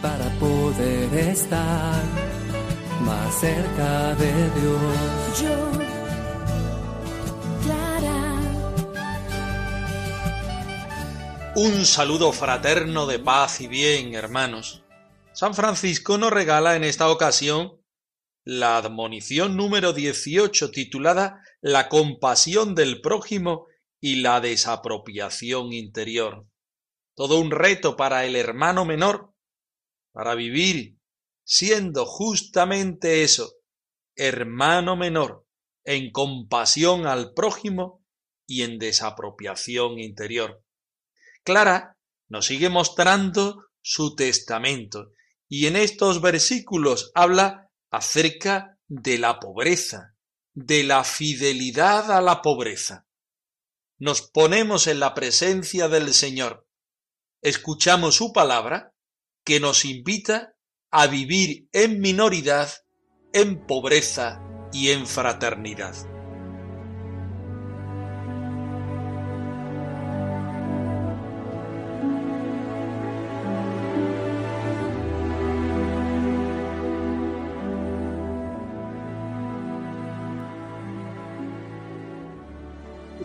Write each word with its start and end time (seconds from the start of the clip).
para 0.00 0.30
poder 0.40 1.12
estar 1.14 2.02
más 3.02 3.34
cerca 3.38 4.14
de 4.14 4.32
Dios. 4.32 5.42
Yo, 5.42 5.72
Clara, 7.62 8.40
Un 11.54 11.84
saludo 11.84 12.32
fraterno 12.32 13.06
de 13.06 13.18
paz 13.18 13.60
y 13.60 13.66
bien, 13.66 14.14
hermanos. 14.14 14.82
San 15.34 15.54
Francisco 15.54 16.16
nos 16.16 16.32
regala 16.32 16.76
en 16.76 16.84
esta 16.84 17.10
ocasión 17.10 17.78
la 18.44 18.78
admonición 18.78 19.54
número 19.54 19.92
18 19.92 20.70
titulada 20.70 21.42
La 21.60 21.90
compasión 21.90 22.74
del 22.74 23.02
prójimo 23.02 23.66
y 24.04 24.16
la 24.16 24.40
desapropiación 24.40 25.72
interior. 25.72 26.48
Todo 27.14 27.38
un 27.38 27.52
reto 27.52 27.96
para 27.96 28.26
el 28.26 28.34
hermano 28.34 28.84
menor, 28.84 29.32
para 30.12 30.34
vivir 30.34 30.98
siendo 31.44 32.04
justamente 32.04 33.22
eso, 33.22 33.54
hermano 34.16 34.96
menor, 34.96 35.46
en 35.84 36.10
compasión 36.10 37.06
al 37.06 37.32
prójimo 37.32 38.04
y 38.44 38.62
en 38.62 38.80
desapropiación 38.80 40.00
interior. 40.00 40.64
Clara 41.44 41.96
nos 42.28 42.46
sigue 42.46 42.70
mostrando 42.70 43.66
su 43.82 44.16
testamento 44.16 45.12
y 45.48 45.66
en 45.66 45.76
estos 45.76 46.20
versículos 46.20 47.12
habla 47.14 47.70
acerca 47.90 48.78
de 48.88 49.18
la 49.18 49.38
pobreza, 49.38 50.16
de 50.54 50.82
la 50.82 51.04
fidelidad 51.04 52.10
a 52.10 52.20
la 52.20 52.42
pobreza. 52.42 53.06
Nos 54.02 54.20
ponemos 54.20 54.88
en 54.88 54.98
la 54.98 55.14
presencia 55.14 55.86
del 55.86 56.12
Señor, 56.12 56.66
escuchamos 57.40 58.16
su 58.16 58.32
palabra 58.32 58.92
que 59.44 59.60
nos 59.60 59.84
invita 59.84 60.56
a 60.90 61.06
vivir 61.06 61.68
en 61.70 62.00
minoridad, 62.00 62.68
en 63.32 63.64
pobreza 63.64 64.42
y 64.72 64.90
en 64.90 65.06
fraternidad. 65.06 65.94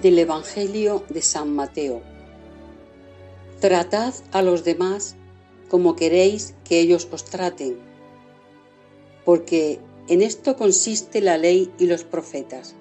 Del 0.08 0.20
Evangelio 0.20 1.04
de 1.10 1.22
San 1.22 1.54
Mateo. 1.54 2.02
Tratad 3.60 4.14
a 4.32 4.42
los 4.42 4.64
demás 4.64 5.18
como 5.68 5.98
queréis 5.98 6.54
que 6.64 6.80
ellos 6.80 7.10
os 7.12 7.26
traten, 7.26 7.78
porque 9.26 9.82
en 10.08 10.22
esto 10.22 10.56
consiste 10.56 11.20
la 11.20 11.38
ley 11.38 11.74
y 11.78 11.88
los 11.88 12.06
profetas. 12.06 12.74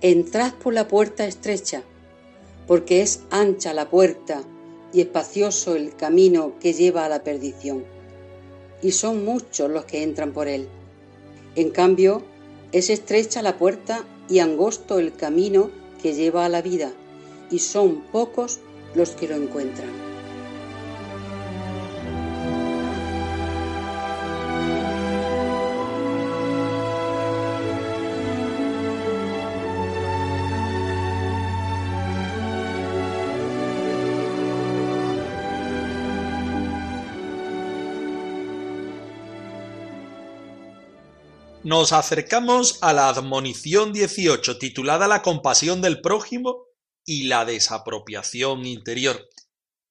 Entrad 0.00 0.54
por 0.54 0.72
la 0.72 0.88
puerta 0.88 1.26
estrecha, 1.26 1.82
porque 2.66 3.02
es 3.02 3.20
ancha 3.28 3.74
la 3.74 3.90
puerta 3.90 4.42
y 4.94 5.02
espacioso 5.02 5.76
el 5.76 5.94
camino 5.94 6.54
que 6.58 6.72
lleva 6.72 7.04
a 7.04 7.10
la 7.10 7.22
perdición, 7.22 7.84
y 8.80 8.92
son 8.92 9.26
muchos 9.26 9.70
los 9.70 9.84
que 9.84 10.04
entran 10.04 10.32
por 10.32 10.48
él. 10.48 10.68
En 11.54 11.68
cambio, 11.68 12.22
es 12.72 12.88
estrecha 12.88 13.42
la 13.42 13.58
puerta 13.58 14.06
y 14.30 14.38
angosto 14.38 14.98
el 14.98 15.12
camino 15.12 15.70
que 16.02 16.14
lleva 16.14 16.46
a 16.46 16.48
la 16.48 16.62
vida, 16.62 16.92
y 17.50 17.58
son 17.58 18.02
pocos 18.12 18.60
los 18.94 19.10
que 19.10 19.28
lo 19.28 19.34
encuentran. 19.34 20.09
Nos 41.70 41.92
acercamos 41.92 42.80
a 42.82 42.92
la 42.92 43.08
admonición 43.08 43.92
18 43.92 44.58
titulada 44.58 45.06
La 45.06 45.22
compasión 45.22 45.80
del 45.80 46.00
prójimo 46.00 46.64
y 47.04 47.28
la 47.28 47.44
desapropiación 47.44 48.66
interior. 48.66 49.28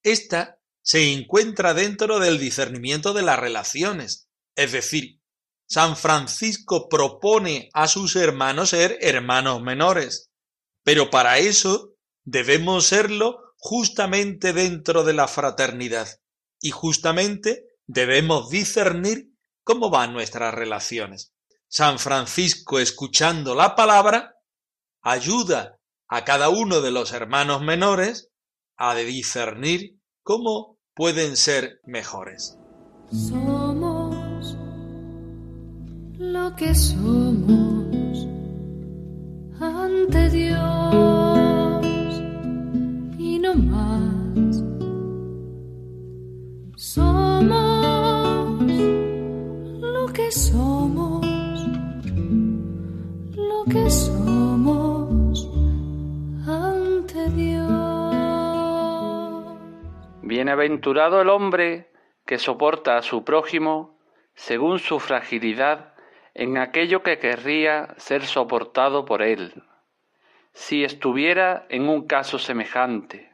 Esta 0.04 0.60
se 0.82 1.14
encuentra 1.14 1.74
dentro 1.74 2.20
del 2.20 2.38
discernimiento 2.38 3.14
de 3.14 3.22
las 3.22 3.40
relaciones, 3.40 4.28
es 4.58 4.74
decir, 4.74 5.22
San 5.70 5.96
Francisco 5.96 6.90
propone 6.90 7.70
a 7.72 7.88
sus 7.88 8.18
hermanos 8.18 8.72
ser 8.72 8.98
hermanos 9.00 9.62
menores, 9.62 10.32
pero 10.84 11.10
para 11.10 11.38
eso 11.38 11.94
debemos 12.26 12.88
serlo 12.88 13.54
justamente 13.56 14.52
dentro 14.52 15.06
de 15.06 15.14
la 15.14 15.30
fraternidad 15.30 16.10
y 16.60 16.72
justamente 16.72 17.64
debemos 17.88 18.50
discernir 18.50 19.32
cómo 19.64 19.90
van 19.90 20.12
nuestras 20.12 20.54
relaciones. 20.54 21.32
San 21.70 22.00
Francisco, 22.00 22.80
escuchando 22.80 23.54
la 23.54 23.76
palabra, 23.76 24.36
ayuda 25.02 25.80
a 26.08 26.26
cada 26.26 26.50
uno 26.50 26.82
de 26.82 26.90
los 26.90 27.14
hermanos 27.14 27.62
menores 27.62 28.32
a 28.76 28.96
discernir 28.96 30.00
cómo 30.24 30.80
pueden 30.96 31.38
ser 31.38 31.80
mejores. 31.86 32.58
somos 33.12 34.58
lo 36.18 36.56
que 36.56 36.74
somos 36.76 38.28
ante 39.62 40.30
Dios 40.30 41.86
y 43.18 43.40
no 43.40 43.54
más. 43.56 44.64
Somos 46.76 48.64
lo 49.80 50.08
que 50.08 50.32
somos, 50.32 51.09
que 53.72 53.90
somos 53.90 55.48
ante 56.48 57.30
Dios. 57.30 57.70
Bienaventurado 60.24 61.22
el 61.22 61.30
hombre 61.30 61.92
que 62.26 62.40
soporta 62.40 62.98
a 62.98 63.04
su 63.04 63.24
prójimo 63.24 64.00
según 64.34 64.80
su 64.80 65.00
fragilidad 65.00 65.94
en 66.34 66.58
aquello 66.58 67.04
que 67.04 67.20
querría 67.20 67.94
ser 67.98 68.26
soportado 68.26 69.06
por 69.06 69.22
él, 69.22 69.64
si 70.54 70.84
estuviera 70.84 71.68
en 71.70 71.90
un 71.90 72.08
caso 72.08 72.40
semejante. 72.40 73.32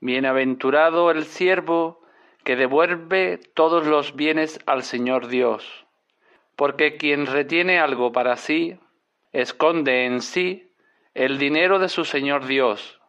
Bienaventurado 0.00 1.10
el 1.10 1.24
siervo 1.24 2.02
que 2.44 2.56
devuelve 2.56 3.38
todos 3.54 3.86
los 3.86 4.14
bienes 4.14 4.60
al 4.66 4.82
Señor 4.82 5.28
Dios, 5.28 5.86
porque 6.54 6.96
quien 6.96 7.26
retiene 7.26 7.78
algo 7.78 8.12
para 8.12 8.36
sí, 8.36 8.78
esconde 9.32 10.06
en 10.06 10.20
sí 10.22 10.72
el 11.14 11.38
dinero 11.38 11.78
de 11.78 11.88
su 11.88 12.04
Señor 12.04 12.46
Dios, 12.46 13.00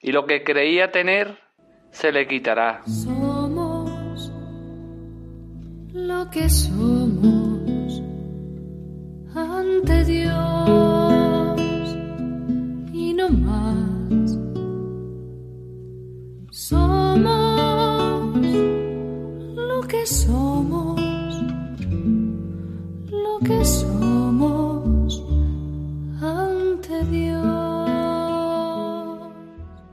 y 0.00 0.12
lo 0.12 0.26
que 0.26 0.44
creía 0.44 0.92
tener 0.92 1.38
se 1.90 2.12
le 2.12 2.26
quitará. 2.26 2.82
Somos 2.86 4.32
lo 5.92 6.30
que 6.30 6.48
somos 6.48 8.02
ante 9.34 10.04
Dios 10.04 10.36
y 12.92 13.14
no 13.14 13.28
más. 13.30 14.38
Somos 16.50 18.36
lo 19.54 19.80
que 19.88 20.06
somos, 20.06 21.00
lo 23.10 23.38
que 23.40 23.64
somos 23.64 23.97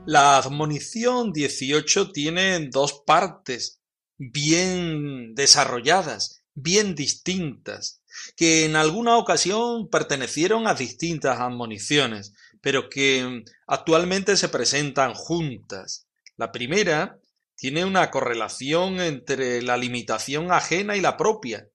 La 0.06 0.36
admonición 0.36 1.32
18 1.32 2.12
tiene 2.12 2.68
dos 2.68 3.02
partes 3.04 3.80
bien 4.16 5.34
desarrolladas, 5.34 6.44
bien 6.54 6.94
distintas, 6.94 8.02
que 8.36 8.66
en 8.66 8.76
alguna 8.76 9.16
ocasión 9.16 9.88
pertenecieron 9.90 10.68
a 10.68 10.74
distintas 10.74 11.40
admoniciones, 11.40 12.34
pero 12.60 12.88
que 12.88 13.42
actualmente 13.66 14.36
se 14.36 14.48
presentan 14.48 15.12
juntas. 15.14 16.06
La 16.36 16.52
primera 16.52 17.18
tiene 17.56 17.84
una 17.84 18.08
correlación 18.12 19.00
entre 19.00 19.60
la 19.60 19.76
limitación 19.76 20.52
ajena 20.52 20.96
y 20.96 21.00
la 21.00 21.16
propia, 21.16 21.68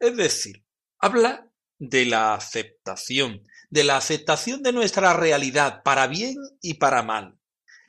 es 0.00 0.16
decir, 0.16 0.64
habla 0.98 1.48
de 1.78 2.06
la 2.06 2.34
aceptación, 2.34 3.44
de 3.70 3.84
la 3.84 3.98
aceptación 3.98 4.64
de 4.64 4.72
nuestra 4.72 5.12
realidad 5.12 5.84
para 5.84 6.08
bien 6.08 6.34
y 6.60 6.74
para 6.74 7.04
mal. 7.04 7.37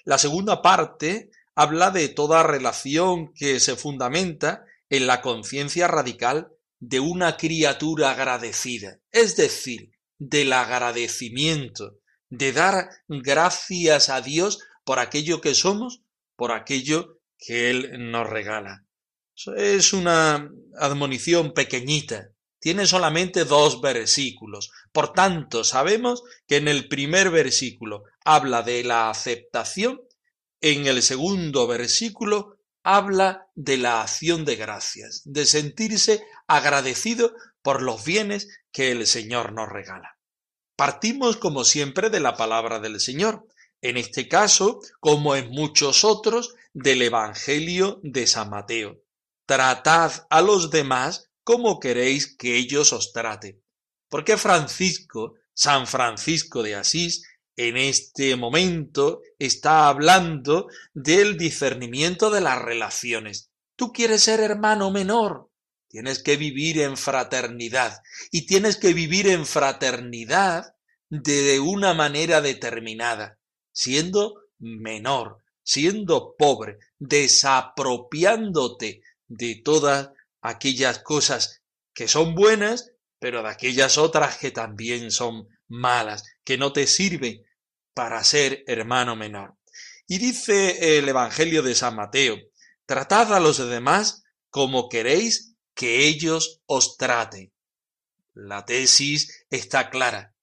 La 0.09 0.17
segunda 0.17 0.63
parte 0.63 1.29
habla 1.53 1.91
de 1.91 2.09
toda 2.09 2.41
relación 2.41 3.31
que 3.31 3.59
se 3.59 3.75
fundamenta 3.75 4.65
en 4.89 5.05
la 5.05 5.21
conciencia 5.21 5.87
radical 5.87 6.51
de 6.79 6.99
una 6.99 7.37
criatura 7.37 8.09
agradecida, 8.09 8.97
es 9.11 9.35
decir, 9.35 9.91
del 10.17 10.51
agradecimiento, 10.53 11.99
de 12.27 12.53
dar 12.53 12.89
gracias 13.07 14.09
a 14.09 14.21
Dios 14.21 14.57
por 14.83 14.97
aquello 14.97 15.41
que 15.41 15.53
somos, 15.53 16.01
por 16.35 16.53
aquello 16.53 17.19
que 17.37 17.69
Él 17.69 18.09
nos 18.11 18.27
regala. 18.27 18.85
Es 19.57 19.93
una 19.93 20.49
admonición 20.79 21.53
pequeñita, 21.53 22.31
tiene 22.59 22.85
solamente 22.87 23.45
dos 23.45 23.79
versículos. 23.79 24.71
Por 24.91 25.13
tanto, 25.13 25.63
sabemos 25.63 26.23
que 26.47 26.57
en 26.57 26.67
el 26.67 26.87
primer 26.87 27.29
versículo 27.29 28.03
habla 28.31 28.61
de 28.61 28.83
la 28.83 29.09
aceptación, 29.09 30.01
en 30.61 30.85
el 30.85 31.01
segundo 31.01 31.65
versículo 31.65 32.57
habla 32.83 33.47
de 33.55 33.77
la 33.77 34.03
acción 34.03 34.45
de 34.45 34.55
gracias, 34.55 35.23
de 35.25 35.47
sentirse 35.47 36.21
agradecido 36.47 37.33
por 37.63 37.81
los 37.81 38.05
bienes 38.05 38.47
que 38.71 38.91
el 38.91 39.07
Señor 39.07 39.53
nos 39.53 39.67
regala. 39.67 40.19
Partimos, 40.75 41.37
como 41.37 41.63
siempre, 41.63 42.11
de 42.11 42.19
la 42.19 42.37
palabra 42.37 42.79
del 42.79 42.99
Señor, 42.99 43.47
en 43.81 43.97
este 43.97 44.27
caso, 44.27 44.79
como 44.99 45.35
en 45.35 45.49
muchos 45.49 46.03
otros, 46.03 46.53
del 46.71 47.01
Evangelio 47.01 47.99
de 48.03 48.27
San 48.27 48.51
Mateo. 48.51 49.01
Tratad 49.47 50.27
a 50.29 50.43
los 50.43 50.69
demás 50.69 51.31
cómo 51.43 51.79
queréis 51.79 52.37
que 52.37 52.57
ellos 52.57 52.93
os 52.93 53.11
traten. 53.11 53.59
Porque 54.07 54.37
Francisco, 54.37 55.33
San 55.55 55.87
Francisco 55.87 56.61
de 56.61 56.75
Asís, 56.75 57.23
en 57.59 57.75
este 57.75 58.37
momento 58.37 59.21
está 59.37 59.89
hablando 59.89 60.69
del 60.93 61.37
discernimiento 61.37 62.29
de 62.29 62.39
las 62.39 62.61
relaciones. 62.61 63.51
Tú 63.75 63.91
quieres 63.91 64.23
ser 64.23 64.39
hermano 64.39 64.91
menor, 64.91 65.51
tienes 65.89 66.23
que 66.23 66.37
vivir 66.37 66.79
en 66.79 66.95
fraternidad 66.95 68.01
y 68.31 68.45
tienes 68.45 68.77
que 68.77 68.93
vivir 68.93 69.27
en 69.27 69.45
fraternidad 69.45 70.73
de 71.09 71.59
una 71.59 71.93
manera 71.93 72.39
determinada, 72.39 73.39
siendo 73.73 74.35
menor, 74.57 75.43
siendo 75.61 76.35
pobre, 76.37 76.77
desapropiándote 76.97 79.01
de 79.27 79.61
todas 79.65 80.11
aquellas 80.39 80.99
cosas 80.99 81.61
que 81.93 82.07
son 82.07 82.35
buenas, 82.35 82.93
pero 83.19 83.43
de 83.43 83.49
aquellas 83.49 83.97
otras 83.97 84.37
que 84.37 84.51
también 84.51 85.11
son 85.11 85.49
malas, 85.67 86.23
que 86.45 86.57
no 86.57 86.71
te 86.71 86.87
sirven 86.87 87.43
para 87.99 88.23
ser 88.23 88.63
hermano 88.65 89.17
menor. 89.17 89.57
Y 90.07 90.19
dice 90.19 90.97
el 90.97 91.09
Evangelio 91.09 91.61
de 91.61 91.75
San 91.75 91.97
Mateo, 91.97 92.37
tratad 92.85 93.33
a 93.33 93.41
los 93.41 93.57
demás 93.57 94.23
como 94.49 94.87
queréis 94.87 95.57
que 95.73 96.07
ellos 96.07 96.61
os 96.65 96.95
traten. 96.95 97.51
La 98.33 98.63
tesis 98.63 99.45
está 99.49 99.89
clara. 99.89 100.33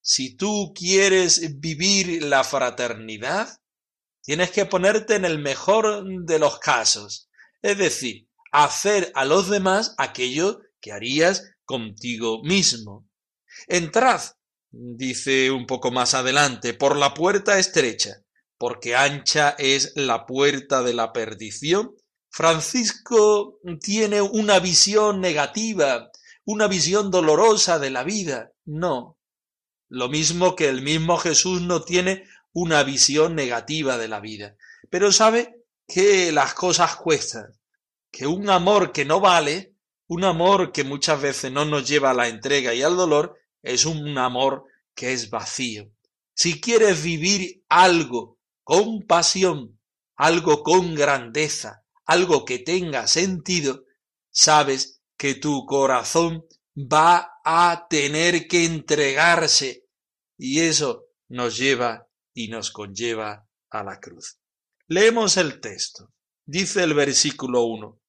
Si 0.00 0.34
tú 0.34 0.72
quieres 0.74 1.60
vivir 1.60 2.24
la 2.24 2.42
fraternidad, 2.42 3.60
tienes 4.20 4.50
que 4.50 4.66
ponerte 4.66 5.14
en 5.14 5.24
el 5.24 5.38
mejor 5.38 6.02
de 6.24 6.40
los 6.40 6.58
casos, 6.58 7.28
es 7.62 7.78
decir, 7.78 8.26
hacer 8.50 9.12
a 9.14 9.24
los 9.24 9.48
demás 9.48 9.94
aquello 9.98 10.62
que 10.80 10.90
harías 10.90 11.44
contigo 11.64 12.42
mismo. 12.42 13.08
Entrad, 13.68 14.20
dice 14.76 15.50
un 15.50 15.66
poco 15.66 15.90
más 15.90 16.14
adelante, 16.14 16.74
por 16.74 16.96
la 16.96 17.14
puerta 17.14 17.58
estrecha, 17.58 18.22
porque 18.58 18.96
ancha 18.96 19.54
es 19.58 19.92
la 19.96 20.26
puerta 20.26 20.82
de 20.82 20.94
la 20.94 21.12
perdición. 21.12 21.94
Francisco 22.30 23.60
tiene 23.80 24.20
una 24.20 24.58
visión 24.58 25.20
negativa, 25.20 26.10
una 26.44 26.66
visión 26.66 27.10
dolorosa 27.10 27.78
de 27.78 27.90
la 27.90 28.04
vida. 28.04 28.52
No. 28.64 29.18
Lo 29.88 30.08
mismo 30.08 30.56
que 30.56 30.68
el 30.68 30.82
mismo 30.82 31.18
Jesús 31.18 31.62
no 31.62 31.82
tiene 31.82 32.24
una 32.52 32.82
visión 32.82 33.34
negativa 33.34 33.98
de 33.98 34.08
la 34.08 34.20
vida. 34.20 34.56
Pero 34.90 35.12
sabe 35.12 35.64
que 35.86 36.32
las 36.32 36.54
cosas 36.54 36.96
cuestan 36.96 37.52
que 38.10 38.26
un 38.26 38.48
amor 38.48 38.92
que 38.92 39.04
no 39.04 39.20
vale, 39.20 39.74
un 40.06 40.24
amor 40.24 40.72
que 40.72 40.84
muchas 40.84 41.20
veces 41.20 41.50
no 41.50 41.64
nos 41.64 41.86
lleva 41.88 42.10
a 42.10 42.14
la 42.14 42.28
entrega 42.28 42.72
y 42.74 42.82
al 42.82 42.96
dolor, 42.96 43.36
es 43.64 43.86
un 43.86 44.16
amor 44.18 44.66
que 44.94 45.12
es 45.12 45.30
vacío. 45.30 45.90
Si 46.34 46.60
quieres 46.60 47.02
vivir 47.02 47.64
algo 47.68 48.38
con 48.62 49.02
pasión, 49.02 49.80
algo 50.16 50.62
con 50.62 50.94
grandeza, 50.94 51.84
algo 52.04 52.44
que 52.44 52.58
tenga 52.58 53.06
sentido, 53.06 53.84
sabes 54.30 55.00
que 55.16 55.34
tu 55.34 55.64
corazón 55.64 56.44
va 56.76 57.40
a 57.44 57.86
tener 57.88 58.46
que 58.46 58.64
entregarse 58.64 59.86
y 60.36 60.60
eso 60.60 61.06
nos 61.28 61.56
lleva 61.56 62.06
y 62.34 62.48
nos 62.48 62.70
conlleva 62.70 63.48
a 63.70 63.82
la 63.82 63.98
cruz. 63.98 64.38
Leemos 64.88 65.36
el 65.36 65.60
texto. 65.60 66.12
Dice 66.44 66.82
el 66.82 66.92
versículo 66.92 67.62
1. 67.62 68.00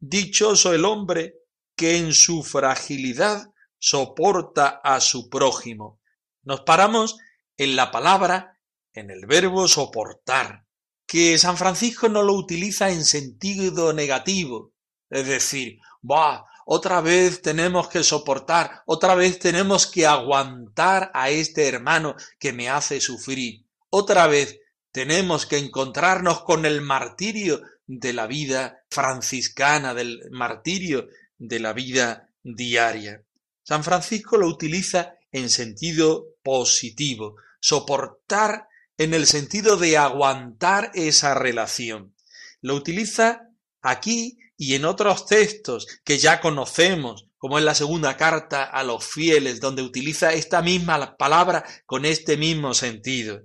Dichoso 0.00 0.72
el 0.72 0.84
hombre 0.84 1.34
que 1.76 1.98
en 1.98 2.14
su 2.14 2.42
fragilidad 2.42 3.53
soporta 3.84 4.80
a 4.82 4.98
su 4.98 5.28
prójimo. 5.28 6.00
Nos 6.42 6.62
paramos 6.62 7.18
en 7.58 7.76
la 7.76 7.90
palabra, 7.90 8.58
en 8.94 9.10
el 9.10 9.26
verbo 9.26 9.68
soportar, 9.68 10.64
que 11.06 11.36
San 11.36 11.58
Francisco 11.58 12.08
no 12.08 12.22
lo 12.22 12.32
utiliza 12.32 12.88
en 12.88 13.04
sentido 13.04 13.92
negativo, 13.92 14.72
es 15.10 15.26
decir, 15.26 15.80
va, 16.02 16.46
otra 16.64 17.02
vez 17.02 17.42
tenemos 17.42 17.88
que 17.88 18.02
soportar, 18.02 18.82
otra 18.86 19.14
vez 19.14 19.38
tenemos 19.38 19.86
que 19.86 20.06
aguantar 20.06 21.10
a 21.12 21.28
este 21.28 21.68
hermano 21.68 22.16
que 22.38 22.54
me 22.54 22.70
hace 22.70 23.02
sufrir, 23.02 23.66
otra 23.90 24.26
vez 24.28 24.60
tenemos 24.92 25.44
que 25.44 25.58
encontrarnos 25.58 26.42
con 26.44 26.64
el 26.64 26.80
martirio 26.80 27.60
de 27.86 28.14
la 28.14 28.26
vida 28.26 28.82
franciscana, 28.88 29.92
del 29.92 30.22
martirio 30.30 31.06
de 31.36 31.60
la 31.60 31.74
vida 31.74 32.30
diaria. 32.42 33.23
San 33.64 33.82
Francisco 33.82 34.36
lo 34.36 34.46
utiliza 34.46 35.14
en 35.32 35.50
sentido 35.50 36.26
positivo, 36.42 37.36
soportar 37.60 38.68
en 38.98 39.14
el 39.14 39.26
sentido 39.26 39.76
de 39.76 39.96
aguantar 39.96 40.90
esa 40.94 41.34
relación. 41.34 42.14
Lo 42.60 42.74
utiliza 42.74 43.48
aquí 43.82 44.38
y 44.56 44.74
en 44.74 44.84
otros 44.84 45.26
textos 45.26 45.86
que 46.04 46.18
ya 46.18 46.40
conocemos, 46.40 47.26
como 47.38 47.58
en 47.58 47.64
la 47.64 47.74
segunda 47.74 48.16
carta 48.16 48.64
a 48.64 48.84
los 48.84 49.04
fieles, 49.04 49.60
donde 49.60 49.82
utiliza 49.82 50.32
esta 50.32 50.62
misma 50.62 51.16
palabra 51.16 51.64
con 51.86 52.04
este 52.04 52.36
mismo 52.36 52.74
sentido. 52.74 53.40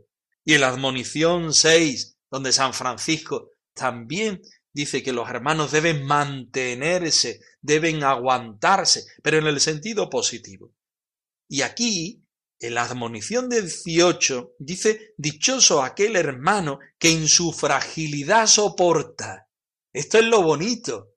Y 0.46 0.54
en 0.54 0.62
la 0.62 0.68
admonición 0.68 1.54
6, 1.54 2.18
donde 2.30 2.52
San 2.52 2.74
Francisco 2.74 3.52
también 3.74 4.42
dice 4.74 5.04
que 5.04 5.14
los 5.14 5.30
hermanos 5.30 5.72
deben 5.72 6.06
mantenerse, 6.06 7.42
deben 7.62 8.04
aguantarse, 8.04 9.06
pero 9.24 9.38
en 9.38 9.48
el 9.48 9.60
sentido 9.60 10.10
positivo. 10.10 10.74
Y 11.48 11.62
aquí, 11.62 12.24
en 12.60 12.76
la 12.76 12.84
admonición 12.84 13.50
de 13.50 13.62
18, 13.62 14.56
dice, 14.60 15.14
dichoso 15.18 15.82
aquel 15.82 16.16
hermano 16.16 16.80
que 16.98 17.12
en 17.12 17.28
su 17.28 17.52
fragilidad 17.52 18.48
soporta. 18.48 19.50
Esto 19.92 20.20
es 20.20 20.26
lo 20.26 20.44
bonito, 20.44 21.16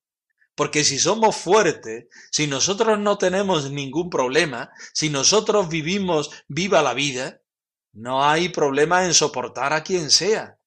porque 0.54 0.84
si 0.84 0.98
somos 0.98 1.36
fuertes, 1.36 2.06
si 2.30 2.46
nosotros 2.46 2.98
no 2.98 3.18
tenemos 3.18 3.70
ningún 3.70 4.08
problema, 4.08 4.70
si 4.94 5.10
nosotros 5.10 5.68
vivimos 5.68 6.30
viva 6.48 6.82
la 6.82 6.94
vida, 6.94 7.42
no 7.92 8.24
hay 8.24 8.48
problema 8.48 9.04
en 9.04 9.12
soportar 9.12 9.72
a 9.72 9.82
quien 9.82 10.10
sea. 10.10 10.58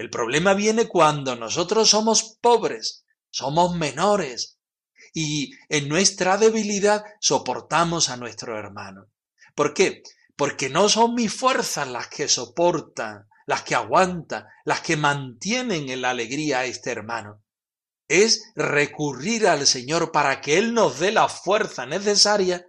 El 0.00 0.08
problema 0.08 0.54
viene 0.54 0.88
cuando 0.88 1.36
nosotros 1.36 1.90
somos 1.90 2.38
pobres, 2.40 3.04
somos 3.28 3.76
menores 3.76 4.58
y 5.12 5.52
en 5.68 5.90
nuestra 5.90 6.38
debilidad 6.38 7.04
soportamos 7.20 8.08
a 8.08 8.16
nuestro 8.16 8.58
hermano. 8.58 9.10
¿Por 9.54 9.74
qué? 9.74 10.02
Porque 10.36 10.70
no 10.70 10.88
son 10.88 11.14
mis 11.14 11.34
fuerzas 11.34 11.86
las 11.86 12.08
que 12.08 12.28
soportan, 12.28 13.28
las 13.44 13.62
que 13.62 13.74
aguantan, 13.74 14.46
las 14.64 14.80
que 14.80 14.96
mantienen 14.96 15.90
en 15.90 16.00
la 16.00 16.08
alegría 16.08 16.60
a 16.60 16.64
este 16.64 16.92
hermano. 16.92 17.42
Es 18.08 18.50
recurrir 18.56 19.46
al 19.46 19.66
Señor 19.66 20.12
para 20.12 20.40
que 20.40 20.56
Él 20.56 20.72
nos 20.72 20.98
dé 20.98 21.12
la 21.12 21.28
fuerza 21.28 21.84
necesaria 21.84 22.64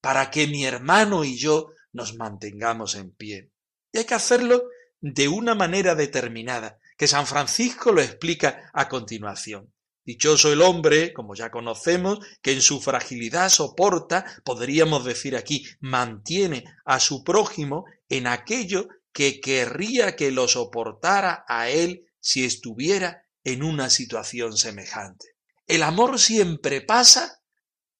para 0.00 0.32
que 0.32 0.48
mi 0.48 0.64
hermano 0.64 1.22
y 1.22 1.38
yo 1.38 1.68
nos 1.92 2.16
mantengamos 2.16 2.96
en 2.96 3.12
pie. 3.12 3.52
Y 3.92 3.98
hay 3.98 4.04
que 4.04 4.14
hacerlo 4.14 4.64
de 5.02 5.28
una 5.28 5.54
manera 5.54 5.94
determinada, 5.94 6.78
que 6.96 7.08
San 7.08 7.26
Francisco 7.26 7.92
lo 7.92 8.00
explica 8.00 8.70
a 8.72 8.88
continuación. 8.88 9.72
Dichoso 10.04 10.52
el 10.52 10.62
hombre, 10.62 11.12
como 11.12 11.34
ya 11.34 11.50
conocemos, 11.50 12.18
que 12.40 12.52
en 12.52 12.62
su 12.62 12.80
fragilidad 12.80 13.48
soporta, 13.50 14.24
podríamos 14.44 15.04
decir 15.04 15.36
aquí, 15.36 15.66
mantiene 15.80 16.64
a 16.84 16.98
su 16.98 17.22
prójimo 17.22 17.84
en 18.08 18.26
aquello 18.26 18.88
que 19.12 19.40
querría 19.40 20.16
que 20.16 20.30
lo 20.30 20.48
soportara 20.48 21.44
a 21.46 21.68
él 21.68 22.06
si 22.20 22.44
estuviera 22.44 23.24
en 23.44 23.62
una 23.62 23.90
situación 23.90 24.56
semejante. 24.56 25.36
El 25.66 25.82
amor 25.82 26.18
siempre 26.18 26.80
pasa 26.80 27.41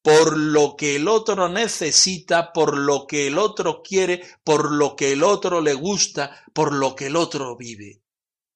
por 0.03 0.37
lo 0.37 0.75
que 0.77 0.97
el 0.97 1.07
otro 1.07 1.49
necesita, 1.49 2.53
por 2.53 2.77
lo 2.77 3.07
que 3.07 3.29
el 3.29 3.39
otro 3.39 3.83
quiere, 3.83 4.23
por 4.45 4.73
lo 4.73 4.97
que 4.97 5.13
el 5.13 5.23
otro 5.23 5.61
le 5.61 5.75
gusta, 5.75 6.45
por 6.53 6.75
lo 6.75 6.97
que 6.97 7.07
el 7.07 7.17
otro 7.17 7.57
vive. 7.57 8.03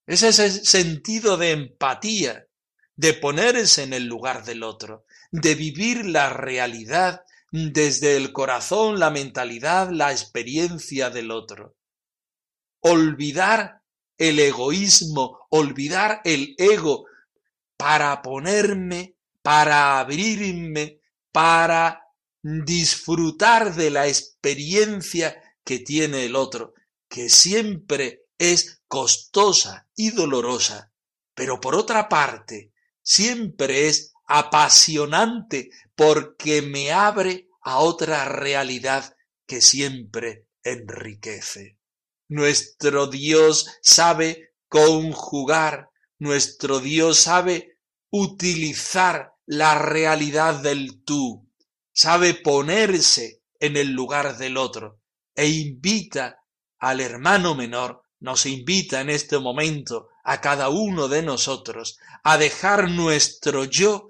Es 0.05 0.23
ese 0.23 0.49
sentido 0.49 1.37
de 1.37 1.51
empatía, 1.51 2.47
de 2.95 3.13
ponerse 3.13 3.83
en 3.83 3.93
el 3.93 4.05
lugar 4.05 4.43
del 4.43 4.63
otro, 4.63 5.05
de 5.31 5.55
vivir 5.55 6.05
la 6.05 6.29
realidad 6.29 7.23
desde 7.51 8.17
el 8.17 8.33
corazón, 8.33 8.99
la 8.99 9.09
mentalidad, 9.09 9.89
la 9.89 10.11
experiencia 10.11 11.09
del 11.09 11.31
otro. 11.31 11.75
Olvidar 12.81 13.81
el 14.17 14.39
egoísmo, 14.39 15.47
olvidar 15.49 16.21
el 16.25 16.55
ego 16.57 17.05
para 17.77 18.21
ponerme, 18.21 19.15
para 19.41 19.99
abrirme, 19.99 20.96
para 21.37 22.01
disfrutar 22.41 23.75
de 23.75 23.91
la 23.91 24.07
experiencia 24.07 25.39
que 25.63 25.77
tiene 25.77 26.25
el 26.25 26.35
otro, 26.35 26.73
que 27.07 27.29
siempre 27.29 28.23
es 28.39 28.81
costosa 28.87 29.87
y 29.95 30.09
dolorosa, 30.09 30.91
pero 31.35 31.61
por 31.61 31.75
otra 31.75 32.09
parte, 32.09 32.71
siempre 33.03 33.87
es 33.87 34.15
apasionante 34.25 35.69
porque 35.93 36.63
me 36.63 36.91
abre 36.91 37.49
a 37.61 37.77
otra 37.81 38.25
realidad 38.25 39.15
que 39.45 39.61
siempre 39.61 40.47
enriquece. 40.63 41.77
Nuestro 42.29 43.05
Dios 43.05 43.67
sabe 43.83 44.55
conjugar, 44.67 45.91
nuestro 46.17 46.79
Dios 46.79 47.19
sabe 47.19 47.77
utilizar 48.09 49.36
la 49.47 49.79
realidad 49.79 50.61
del 50.61 51.03
tú, 51.03 51.49
sabe 51.93 52.33
ponerse 52.33 53.43
en 53.59 53.77
el 53.77 53.91
lugar 53.91 54.37
del 54.37 54.57
otro 54.57 54.99
e 55.33 55.47
invita 55.47 56.43
al 56.79 56.99
hermano 56.99 57.55
menor, 57.55 58.03
nos 58.19 58.45
invita 58.45 58.99
en 59.01 59.09
este 59.09 59.39
momento 59.39 60.09
a 60.25 60.41
cada 60.41 60.69
uno 60.69 61.07
de 61.07 61.23
nosotros 61.23 61.97
a 62.23 62.37
dejar 62.37 62.91
nuestro 62.91 63.63
yo 63.63 64.09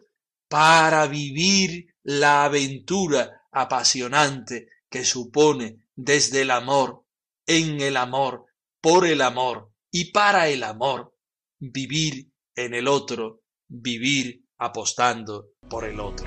para 0.50 1.06
vivir 1.06 1.94
la 2.04 2.46
aventura 2.46 3.44
apasionante 3.52 4.70
que 4.90 5.06
supone 5.06 5.82
desde 5.96 6.42
el 6.42 6.52
amor, 6.52 7.06
en 7.46 7.80
el 7.82 7.98
amor, 7.98 8.46
por 8.82 9.06
el 9.06 9.22
amor 9.22 9.72
y 9.92 10.12
para 10.12 10.50
el 10.50 10.64
amor, 10.64 11.16
vivir 11.60 12.32
en 12.56 12.74
el 12.74 12.88
otro, 12.88 13.44
vivir 13.68 14.47
apostando 14.60 15.52
por 15.70 15.86
el 15.86 16.00
otro. 16.00 16.26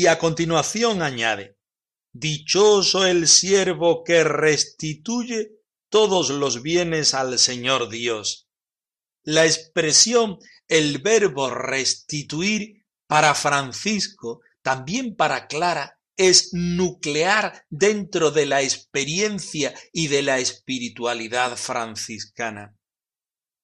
Y 0.00 0.06
a 0.06 0.18
continuación 0.18 1.02
añade, 1.02 1.58
Dichoso 2.10 3.04
el 3.04 3.28
siervo 3.28 4.02
que 4.02 4.24
restituye 4.24 5.50
todos 5.90 6.30
los 6.30 6.62
bienes 6.62 7.12
al 7.12 7.38
Señor 7.38 7.90
Dios. 7.90 8.48
La 9.24 9.44
expresión, 9.44 10.38
el 10.68 11.00
verbo 11.00 11.50
restituir 11.50 12.86
para 13.06 13.34
Francisco, 13.34 14.40
también 14.62 15.16
para 15.16 15.48
Clara, 15.48 16.00
es 16.16 16.54
nuclear 16.54 17.66
dentro 17.68 18.30
de 18.30 18.46
la 18.46 18.62
experiencia 18.62 19.74
y 19.92 20.08
de 20.08 20.22
la 20.22 20.38
espiritualidad 20.38 21.58
franciscana. 21.58 22.74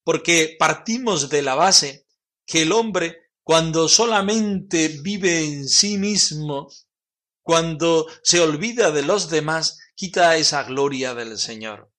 Porque 0.05 0.55
partimos 0.59 1.31
de 1.31 1.40
la 1.40 1.55
base 1.55 2.05
que 2.45 2.61
el 2.61 2.73
hombre, 2.73 3.25
cuando 3.47 3.88
solamente 3.88 4.88
vive 4.88 5.45
en 5.45 5.69
sí 5.69 5.99
mismo, 5.99 6.69
cuando 7.43 8.09
se 8.25 8.41
olvida 8.41 8.91
de 8.91 9.05
los 9.05 9.31
demás, 9.31 9.79
quita 9.95 10.37
esa 10.37 10.65
gloria 10.65 11.15
del 11.15 11.38
Señor. 11.38 11.93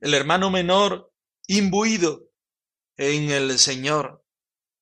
El 0.00 0.12
hermano 0.12 0.50
menor, 0.50 1.10
imbuido 1.46 2.28
en 2.98 3.30
el 3.30 3.58
Señor, 3.58 4.22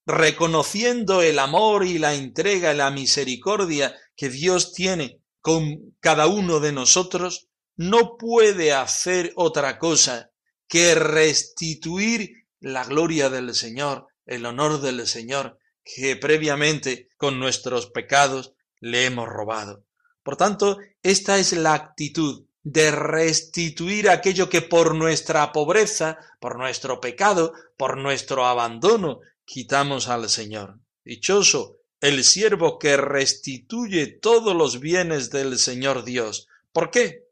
reconociendo 0.04 1.22
el 1.22 1.38
amor 1.38 1.86
y 1.86 1.98
la 1.98 2.16
entrega 2.16 2.74
y 2.74 2.76
la 2.76 2.90
misericordia 2.90 3.96
que 4.16 4.30
Dios 4.30 4.72
tiene 4.72 5.22
con 5.40 5.94
cada 6.00 6.26
uno 6.26 6.58
de 6.58 6.72
nosotros, 6.72 7.50
no 7.76 8.16
puede 8.16 8.72
hacer 8.72 9.32
otra 9.36 9.78
cosa 9.78 10.32
que 10.66 10.96
restituir 10.96 12.48
la 12.58 12.82
gloria 12.82 13.30
del 13.30 13.54
Señor, 13.54 14.08
el 14.26 14.44
honor 14.44 14.80
del 14.80 15.06
Señor, 15.06 15.59
que 15.84 16.16
previamente 16.16 17.08
con 17.16 17.38
nuestros 17.38 17.86
pecados 17.86 18.54
le 18.80 19.06
hemos 19.06 19.28
robado. 19.28 19.84
Por 20.22 20.36
tanto, 20.36 20.78
esta 21.02 21.38
es 21.38 21.52
la 21.52 21.74
actitud 21.74 22.44
de 22.62 22.90
restituir 22.90 24.10
aquello 24.10 24.48
que 24.50 24.62
por 24.62 24.94
nuestra 24.94 25.50
pobreza, 25.52 26.18
por 26.40 26.58
nuestro 26.58 27.00
pecado, 27.00 27.52
por 27.76 27.96
nuestro 27.96 28.46
abandono, 28.46 29.20
quitamos 29.44 30.08
al 30.08 30.28
Señor. 30.28 30.78
Dichoso 31.04 31.80
el 32.00 32.24
siervo 32.24 32.78
que 32.78 32.96
restituye 32.96 34.06
todos 34.06 34.56
los 34.56 34.80
bienes 34.80 35.30
del 35.30 35.58
Señor 35.58 36.04
Dios. 36.04 36.48
¿Por 36.72 36.90
qué? 36.90 37.24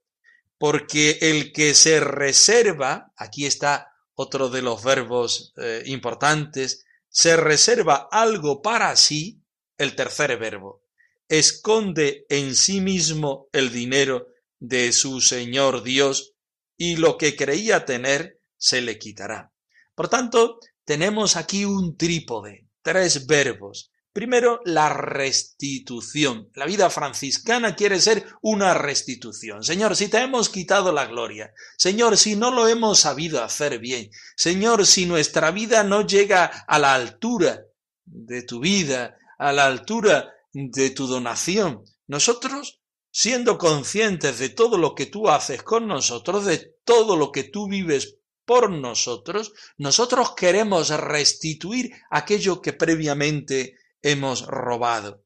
Porque 0.59 1.19
el 1.23 1.53
que 1.53 1.75
se 1.75 2.01
reserva, 2.01 3.13
aquí 3.17 3.47
está 3.47 3.95
otro 4.15 4.51
de 4.51 4.63
los 4.63 4.83
verbos 4.83 5.55
eh, 5.57 5.83
importantes, 5.87 6.85
se 7.09 7.37
reserva 7.37 8.09
algo 8.11 8.63
para 8.63 8.95
sí, 8.97 9.43
el 9.77 9.95
tercer 9.95 10.39
verbo, 10.39 10.83
esconde 11.29 12.27
en 12.29 12.55
sí 12.55 12.81
mismo 12.81 13.49
el 13.53 13.71
dinero 13.71 14.29
de 14.59 14.93
su 14.93 15.21
Señor 15.21 15.83
Dios 15.83 16.35
y 16.77 16.97
lo 16.97 17.19
que 17.19 17.37
creía 17.37 17.85
tener 17.85 18.41
se 18.57 18.81
le 18.81 18.99
quitará. 18.99 19.53
Por 19.95 20.09
tanto, 20.09 20.59
tenemos 20.85 21.37
aquí 21.37 21.65
un 21.65 21.97
trípode, 21.97 22.69
tres 22.83 23.27
verbos. 23.27 23.93
Primero, 24.19 24.61
la 24.65 24.89
restitución. 24.89 26.51
La 26.55 26.67
vida 26.67 26.91
franciscana 26.91 27.77
quiere 27.77 28.01
ser 28.01 28.27
una 28.43 28.75
restitución. 28.75 29.63
Señor, 29.63 29.95
si 29.95 30.09
te 30.09 30.19
hemos 30.19 30.49
quitado 30.49 30.91
la 30.91 31.07
gloria, 31.07 31.55
Señor, 31.77 32.17
si 32.17 32.35
no 32.35 32.51
lo 32.51 32.67
hemos 32.67 32.99
sabido 32.99 33.45
hacer 33.45 33.79
bien, 33.79 34.11
Señor, 34.35 34.87
si 34.89 35.07
nuestra 35.07 35.53
vida 35.53 35.85
no 35.85 36.05
llega 36.05 36.47
a 36.47 36.81
la 36.81 36.95
altura 36.95 37.63
de 38.07 38.43
tu 38.43 38.59
vida, 38.59 39.17
a 39.39 39.53
la 39.53 39.67
altura 39.67 40.35
de 40.53 40.91
tu 40.91 41.07
donación, 41.07 41.85
nosotros, 42.09 42.81
siendo 43.13 43.57
conscientes 43.57 44.41
de 44.41 44.49
todo 44.49 44.79
lo 44.79 44.97
que 44.97 45.07
tú 45.07 45.29
haces 45.29 45.63
con 45.63 45.87
nosotros, 45.87 46.45
de 46.45 46.75
todo 46.85 47.15
lo 47.15 47.31
que 47.31 47.45
tú 47.45 47.69
vives 47.69 48.17
por 48.45 48.69
nosotros, 48.69 49.53
nosotros 49.77 50.35
queremos 50.35 50.89
restituir 50.89 51.93
aquello 52.11 52.61
que 52.61 52.73
previamente 52.73 53.77
hemos 54.03 54.47
robado. 54.47 55.25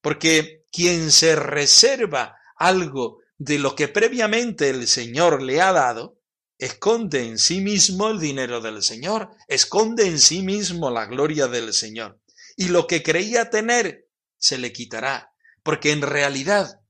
porque 0.00 0.66
quien 0.72 1.12
se 1.12 1.36
reserva 1.36 2.36
algo 2.56 3.20
de 3.38 3.58
lo 3.58 3.76
que 3.76 3.88
previamente 3.88 4.68
el 4.68 4.88
Señor 4.88 5.42
le 5.42 5.60
ha 5.60 5.72
dado, 5.72 6.18
esconde 6.58 7.24
en 7.24 7.38
sí 7.38 7.60
mismo 7.60 8.08
el 8.08 8.18
dinero 8.18 8.60
del 8.60 8.82
Señor, 8.82 9.30
esconde 9.48 10.06
en 10.06 10.18
sí 10.18 10.42
mismo 10.42 10.90
la 10.90 11.06
gloria 11.06 11.46
del 11.46 11.72
Señor. 11.72 12.20
Y 12.56 12.68
lo 12.68 12.86
que 12.86 13.02
creía 13.02 13.50
tener 13.50 14.08
se 14.38 14.58
le 14.58 14.72
quitará, 14.72 15.32
porque 15.62 15.92
en 15.92 16.02
realidad, 16.02 16.80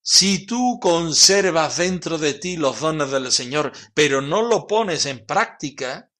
si 0.00 0.46
tú 0.46 0.78
conservas 0.80 1.78
dentro 1.78 2.18
de 2.18 2.34
ti 2.34 2.56
los 2.56 2.80
dones 2.80 3.10
del 3.10 3.32
Señor, 3.32 3.72
pero 3.94 4.20
no 4.20 4.42
lo 4.42 4.66
pones 4.66 5.06
en 5.06 5.24
práctica, 5.26 6.10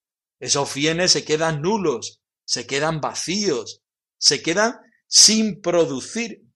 esos 0.41 0.75
bienes 0.75 1.13
se 1.13 1.25
quedan 1.25 1.63
nulos, 1.63 2.23
se 2.45 2.67
quedan 2.67 3.01
vacíos, 3.01 3.83
se 4.25 4.41
quedan 4.41 4.81
sin 5.07 5.61
producir. 5.61 6.47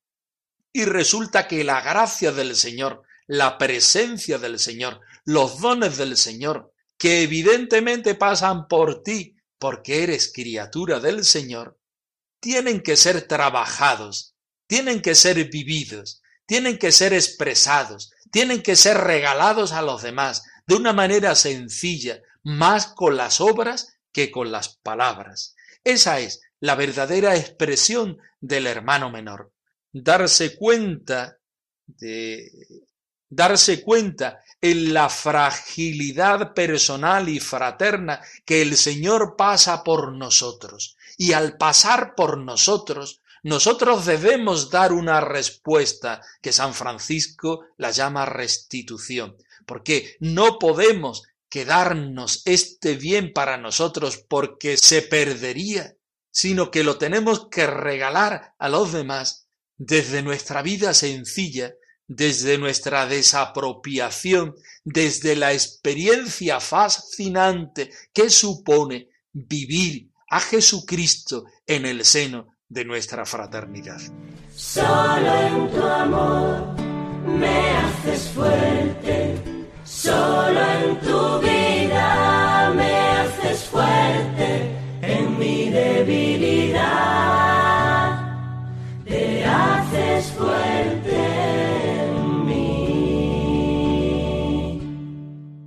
Y 0.72 0.86
resulta 0.86 1.46
que 1.46 1.64
la 1.64 1.82
gracia 1.82 2.32
del 2.32 2.56
Señor, 2.56 3.02
la 3.26 3.58
presencia 3.58 4.38
del 4.38 4.58
Señor, 4.58 5.02
los 5.26 5.60
dones 5.60 5.98
del 5.98 6.16
Señor, 6.16 6.72
que 6.96 7.20
evidentemente 7.20 8.14
pasan 8.14 8.68
por 8.68 9.02
ti 9.02 9.36
porque 9.58 10.02
eres 10.02 10.32
criatura 10.32 10.98
del 10.98 11.26
Señor, 11.26 11.78
tienen 12.40 12.80
que 12.80 12.96
ser 12.96 13.28
trabajados, 13.28 14.34
tienen 14.66 15.02
que 15.02 15.14
ser 15.14 15.50
vividos, 15.50 16.22
tienen 16.46 16.78
que 16.78 16.90
ser 16.90 17.12
expresados, 17.12 18.12
tienen 18.30 18.62
que 18.62 18.76
ser 18.76 18.96
regalados 18.96 19.72
a 19.72 19.82
los 19.82 20.00
demás 20.00 20.42
de 20.66 20.74
una 20.74 20.94
manera 20.94 21.34
sencilla, 21.34 22.22
más 22.42 22.86
con 22.86 23.18
las 23.18 23.42
obras 23.42 23.98
que 24.10 24.30
con 24.30 24.50
las 24.52 24.78
palabras. 24.78 25.54
Esa 25.84 26.20
es 26.20 26.40
la 26.60 26.74
verdadera 26.74 27.36
expresión 27.36 28.18
del 28.40 28.66
hermano 28.66 29.10
menor. 29.10 29.52
Darse 29.92 30.56
cuenta 30.56 31.38
de 31.86 32.84
darse 33.30 33.82
cuenta 33.82 34.40
en 34.60 34.92
la 34.92 35.08
fragilidad 35.08 36.52
personal 36.54 37.28
y 37.28 37.40
fraterna 37.40 38.20
que 38.44 38.62
el 38.62 38.76
Señor 38.76 39.36
pasa 39.36 39.84
por 39.84 40.12
nosotros. 40.12 40.96
Y 41.16 41.32
al 41.32 41.56
pasar 41.56 42.14
por 42.14 42.38
nosotros, 42.38 43.20
nosotros 43.42 44.04
debemos 44.06 44.70
dar 44.70 44.92
una 44.92 45.20
respuesta 45.20 46.20
que 46.42 46.52
San 46.52 46.74
Francisco 46.74 47.66
la 47.76 47.90
llama 47.90 48.26
restitución, 48.26 49.36
porque 49.64 50.16
no 50.20 50.58
podemos 50.58 51.22
quedarnos 51.48 52.42
este 52.44 52.94
bien 52.94 53.32
para 53.32 53.56
nosotros 53.56 54.18
porque 54.28 54.76
se 54.76 55.02
perdería, 55.02 55.94
sino 56.40 56.70
que 56.70 56.84
lo 56.84 56.98
tenemos 56.98 57.48
que 57.50 57.66
regalar 57.66 58.54
a 58.60 58.68
los 58.68 58.92
demás 58.92 59.48
desde 59.76 60.22
nuestra 60.22 60.62
vida 60.62 60.94
sencilla 60.94 61.74
desde 62.06 62.58
nuestra 62.58 63.06
desapropiación, 63.06 64.54
desde 64.84 65.34
la 65.34 65.52
experiencia 65.52 66.60
fascinante 66.60 67.90
que 68.14 68.30
supone 68.30 69.08
vivir 69.32 70.10
a 70.30 70.38
Jesucristo 70.38 71.44
en 71.66 71.84
el 71.86 72.04
seno 72.04 72.56
de 72.68 72.84
nuestra 72.84 73.26
fraternidad. 73.26 74.00
Solo 74.54 75.40
en 75.48 75.70
tu 75.72 75.82
amor 75.82 76.80
me 77.26 77.70
haces 77.70 78.28
fuerte, 78.28 79.42
solo 79.84 80.60
en 80.60 81.00
tu 81.00 81.40
vida 81.40 81.67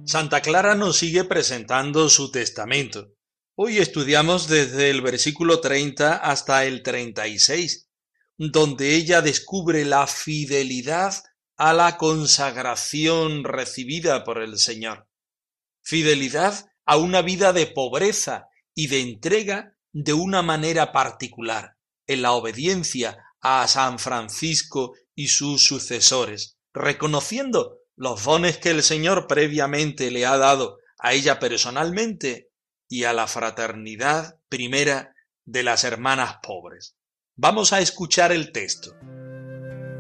Santa 0.05 0.41
Clara 0.41 0.75
nos 0.75 0.97
sigue 0.97 1.23
presentando 1.23 2.09
su 2.09 2.31
testamento. 2.31 3.13
Hoy 3.55 3.77
estudiamos 3.77 4.49
desde 4.49 4.89
el 4.89 5.01
versículo 5.01 5.61
30 5.61 6.17
hasta 6.17 6.65
el 6.65 6.83
36, 6.83 7.89
donde 8.37 8.95
ella 8.95 9.21
descubre 9.21 9.85
la 9.85 10.05
fidelidad 10.05 11.13
a 11.55 11.71
la 11.71 11.95
consagración 11.95 13.45
recibida 13.45 14.25
por 14.25 14.41
el 14.41 14.59
Señor. 14.59 15.07
Fidelidad 15.81 16.65
a 16.85 16.97
una 16.97 17.21
vida 17.21 17.53
de 17.53 17.67
pobreza 17.67 18.49
y 18.75 18.87
de 18.87 18.99
entrega 18.99 19.77
de 19.93 20.11
una 20.11 20.41
manera 20.41 20.91
particular, 20.91 21.77
en 22.05 22.21
la 22.21 22.33
obediencia 22.33 23.30
a 23.41 23.67
San 23.67 23.99
Francisco 23.99 24.93
y 25.15 25.27
sus 25.27 25.63
sucesores, 25.63 26.57
reconociendo 26.73 27.79
los 27.95 28.23
dones 28.23 28.57
que 28.57 28.69
el 28.69 28.83
Señor 28.83 29.27
previamente 29.27 30.11
le 30.11 30.25
ha 30.25 30.37
dado 30.37 30.77
a 30.99 31.13
ella 31.13 31.39
personalmente 31.39 32.49
y 32.87 33.03
a 33.03 33.13
la 33.13 33.27
fraternidad 33.27 34.39
primera 34.49 35.15
de 35.45 35.63
las 35.63 35.83
hermanas 35.83 36.35
pobres. 36.43 36.95
Vamos 37.35 37.73
a 37.73 37.79
escuchar 37.79 38.31
el 38.31 38.51
texto. 38.51 38.93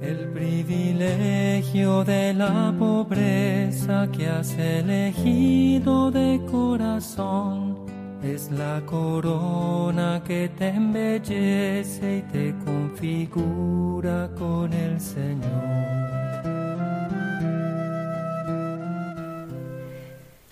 El 0.01 0.31
privilegio 0.33 2.03
de 2.03 2.33
la 2.33 2.75
pobreza 2.77 4.09
que 4.11 4.27
has 4.27 4.51
elegido 4.53 6.11
de 6.11 6.41
corazón 6.49 7.80
es 8.23 8.51
la 8.51 8.81
corona 8.85 10.21
que 10.25 10.49
te 10.49 10.69
embellece 10.69 12.17
y 12.17 12.21
te 12.31 12.55
configura 12.63 14.29
con 14.37 14.71
el 14.73 14.99
Señor. 14.99 15.81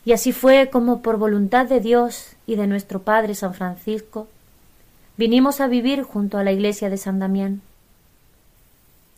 Y 0.06 0.12
así 0.12 0.32
fue 0.32 0.70
como 0.72 1.02
por 1.02 1.18
voluntad 1.18 1.68
de 1.68 1.80
Dios 1.80 2.36
y 2.48 2.56
de 2.56 2.66
nuestro 2.66 3.04
Padre 3.04 3.36
San 3.36 3.54
Francisco, 3.54 4.28
vinimos 5.18 5.62
a 5.62 5.68
vivir 5.68 6.02
junto 6.02 6.40
a 6.40 6.44
la 6.44 6.52
iglesia 6.52 6.90
de 6.90 6.98
San 6.98 7.20
Damián. 7.20 7.62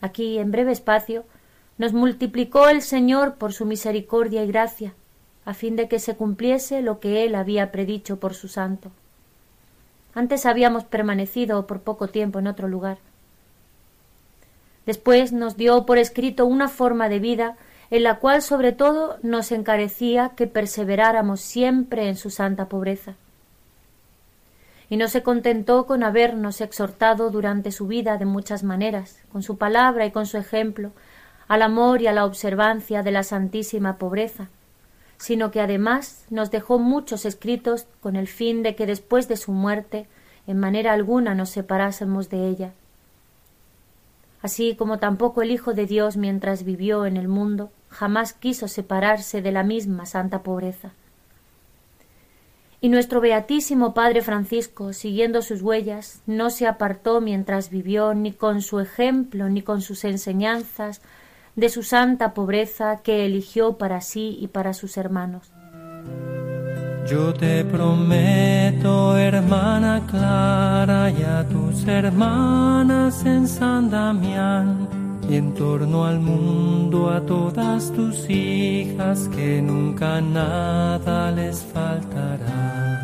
Aquí, 0.02 0.40
en 0.40 0.52
breve 0.52 0.74
espacio, 0.74 1.24
nos 1.78 1.94
multiplicó 1.94 2.68
el 2.68 2.82
Señor 2.82 3.36
por 3.36 3.54
su 3.54 3.66
misericordia 3.66 4.44
y 4.44 4.48
gracia, 4.48 4.94
a 5.46 5.54
fin 5.54 5.76
de 5.76 5.88
que 5.88 6.00
se 6.00 6.16
cumpliese 6.16 6.82
lo 6.82 7.00
que 7.00 7.26
Él 7.26 7.36
había 7.36 7.72
predicho 7.72 8.20
por 8.20 8.34
su 8.34 8.48
santo. 8.48 8.92
Antes 10.14 10.46
habíamos 10.46 10.84
permanecido 10.84 11.66
por 11.68 11.82
poco 11.82 12.08
tiempo 12.08 12.40
en 12.40 12.48
otro 12.48 12.68
lugar. 12.68 12.98
Después 14.86 15.32
nos 15.32 15.58
dio 15.58 15.86
por 15.86 15.98
escrito 15.98 16.46
una 16.46 16.68
forma 16.68 17.08
de 17.08 17.20
vida 17.20 17.56
en 17.92 18.04
la 18.04 18.20
cual 18.20 18.42
sobre 18.42 18.72
todo 18.72 19.18
nos 19.22 19.52
encarecía 19.52 20.32
que 20.36 20.48
perseveráramos 20.48 21.42
siempre 21.42 22.08
en 22.08 22.16
su 22.16 22.30
santa 22.30 22.68
pobreza. 22.68 23.16
Y 24.90 24.98
no 24.98 25.08
se 25.08 25.24
contentó 25.24 25.86
con 25.86 26.04
habernos 26.04 26.62
exhortado 26.62 27.30
durante 27.30 27.72
su 27.72 27.88
vida 27.88 28.18
de 28.18 28.26
muchas 28.26 28.64
maneras, 28.64 29.20
con 29.32 29.44
su 29.44 29.58
palabra 29.58 30.06
y 30.06 30.12
con 30.12 30.26
su 30.26 30.38
ejemplo, 30.38 30.92
al 31.48 31.62
amor 31.62 32.02
y 32.02 32.08
a 32.08 32.14
la 32.14 32.26
observancia 32.26 33.04
de 33.04 33.12
la 33.12 33.24
santísima 33.24 33.98
pobreza, 33.98 34.50
sino 35.22 35.52
que 35.52 35.62
además 35.62 36.26
nos 36.32 36.50
dejó 36.50 36.80
muchos 36.80 37.26
escritos 37.26 37.86
con 38.00 38.16
el 38.16 38.28
fin 38.28 38.64
de 38.64 38.76
que 38.76 38.88
después 38.88 39.28
de 39.28 39.38
su 39.38 39.52
muerte 39.52 40.08
en 40.48 40.60
manera 40.60 40.94
alguna 40.94 41.36
nos 41.36 41.52
separásemos 41.52 42.32
de 42.32 42.48
ella. 42.48 42.72
Así 44.42 44.76
como 44.76 44.98
tampoco 44.98 45.44
el 45.44 45.52
Hijo 45.52 45.76
de 45.76 45.86
Dios 45.86 46.18
mientras 46.18 46.64
vivió 46.64 47.06
en 47.06 47.18
el 47.18 47.28
mundo 47.28 47.70
jamás 47.90 48.34
quiso 48.34 48.68
separarse 48.68 49.44
de 49.44 49.52
la 49.52 49.62
misma 49.62 50.08
santa 50.08 50.42
pobreza. 50.42 50.90
Y 52.80 52.90
nuestro 52.90 53.22
beatísimo 53.22 53.94
Padre 53.94 54.24
Francisco, 54.24 54.92
siguiendo 54.92 55.44
sus 55.44 55.62
huellas, 55.62 56.24
no 56.26 56.50
se 56.50 56.66
apartó 56.66 57.22
mientras 57.22 57.70
vivió 57.70 58.16
ni 58.16 58.32
con 58.32 58.64
su 58.64 58.80
ejemplo 58.80 59.50
ni 59.50 59.62
con 59.62 59.82
sus 59.82 60.04
enseñanzas 60.04 61.02
de 61.56 61.70
su 61.70 61.84
santa 61.84 62.34
pobreza 62.34 63.02
que 63.04 63.26
eligió 63.26 63.78
para 63.78 64.02
sí 64.02 64.38
y 64.40 64.48
para 64.48 64.74
sus 64.74 64.98
hermanos. 64.98 65.52
Yo 67.08 67.34
te 67.34 67.66
prometo, 67.66 69.18
hermana 69.18 70.06
Clara, 70.10 71.10
y 71.10 71.24
a 71.24 71.48
tus 71.48 71.86
hermanas 71.88 73.26
en 73.26 73.48
San 73.48 73.90
Damián, 73.90 75.20
y 75.28 75.36
en 75.36 75.54
torno 75.56 76.06
al 76.06 76.20
mundo 76.20 77.10
a 77.10 77.26
todas 77.26 77.92
tus 77.92 78.30
hijas, 78.30 79.28
que 79.30 79.62
nunca 79.62 80.22
nada 80.22 81.32
les 81.32 81.64
faltará. 81.64 83.02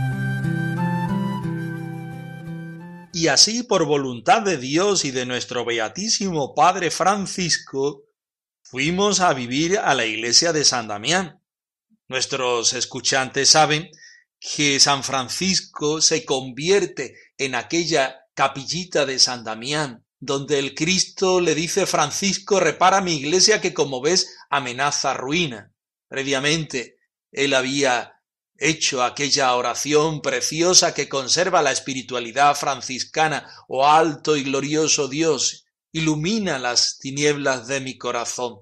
Y 3.12 3.27
así, 3.29 3.63
por 3.63 3.86
voluntad 3.86 4.43
de 4.43 4.57
Dios 4.57 5.03
y 5.03 5.12
de 5.12 5.25
nuestro 5.25 5.65
Beatísimo 5.65 6.53
Padre 6.53 6.91
Francisco, 6.91 8.07
fuimos 8.69 9.19
a 9.19 9.34
vivir 9.34 9.80
a 9.80 9.93
la 9.93 10.06
iglesia 10.06 10.53
de 10.53 10.63
San 10.63 10.88
Damián. 10.88 11.41
Nuestros 12.08 12.73
escuchantes 12.73 13.49
saben 13.49 13.89
que 14.39 14.80
San 14.80 15.03
Francisco 15.03 16.01
se 16.01 16.25
convierte 16.25 17.15
en 17.38 17.56
aquella 17.56 18.17
capillita 18.34 19.06
de 19.06 19.19
San 19.19 19.43
Damián 19.43 20.08
donde 20.19 20.58
el 20.60 20.73
Cristo 20.73 21.39
le 21.39 21.53
dice 21.53 21.86
Francisco, 21.86 22.60
repara 22.60 23.01
mi 23.01 23.15
iglesia 23.15 23.62
que 23.62 23.73
como 23.73 24.01
ves 24.01 24.36
amenaza 24.49 25.13
ruina. 25.13 25.71
Previamente 26.08 26.97
él 27.32 27.53
había 27.53 28.13
hecho 28.58 29.03
aquella 29.03 29.53
oración 29.53 30.21
preciosa 30.21 30.93
que 30.95 31.08
conserva 31.08 31.62
la 31.62 31.71
espiritualidad 31.71 32.56
franciscana, 32.56 33.47
oh 33.67 33.88
alto 33.88 34.36
y 34.36 34.43
glorioso 34.43 35.08
Dios, 35.08 35.66
ilumina 35.91 36.60
las 36.60 37.00
tinieblas 37.00 37.67
de 37.67 37.82
mi 37.82 37.97
corazón. 37.97 38.60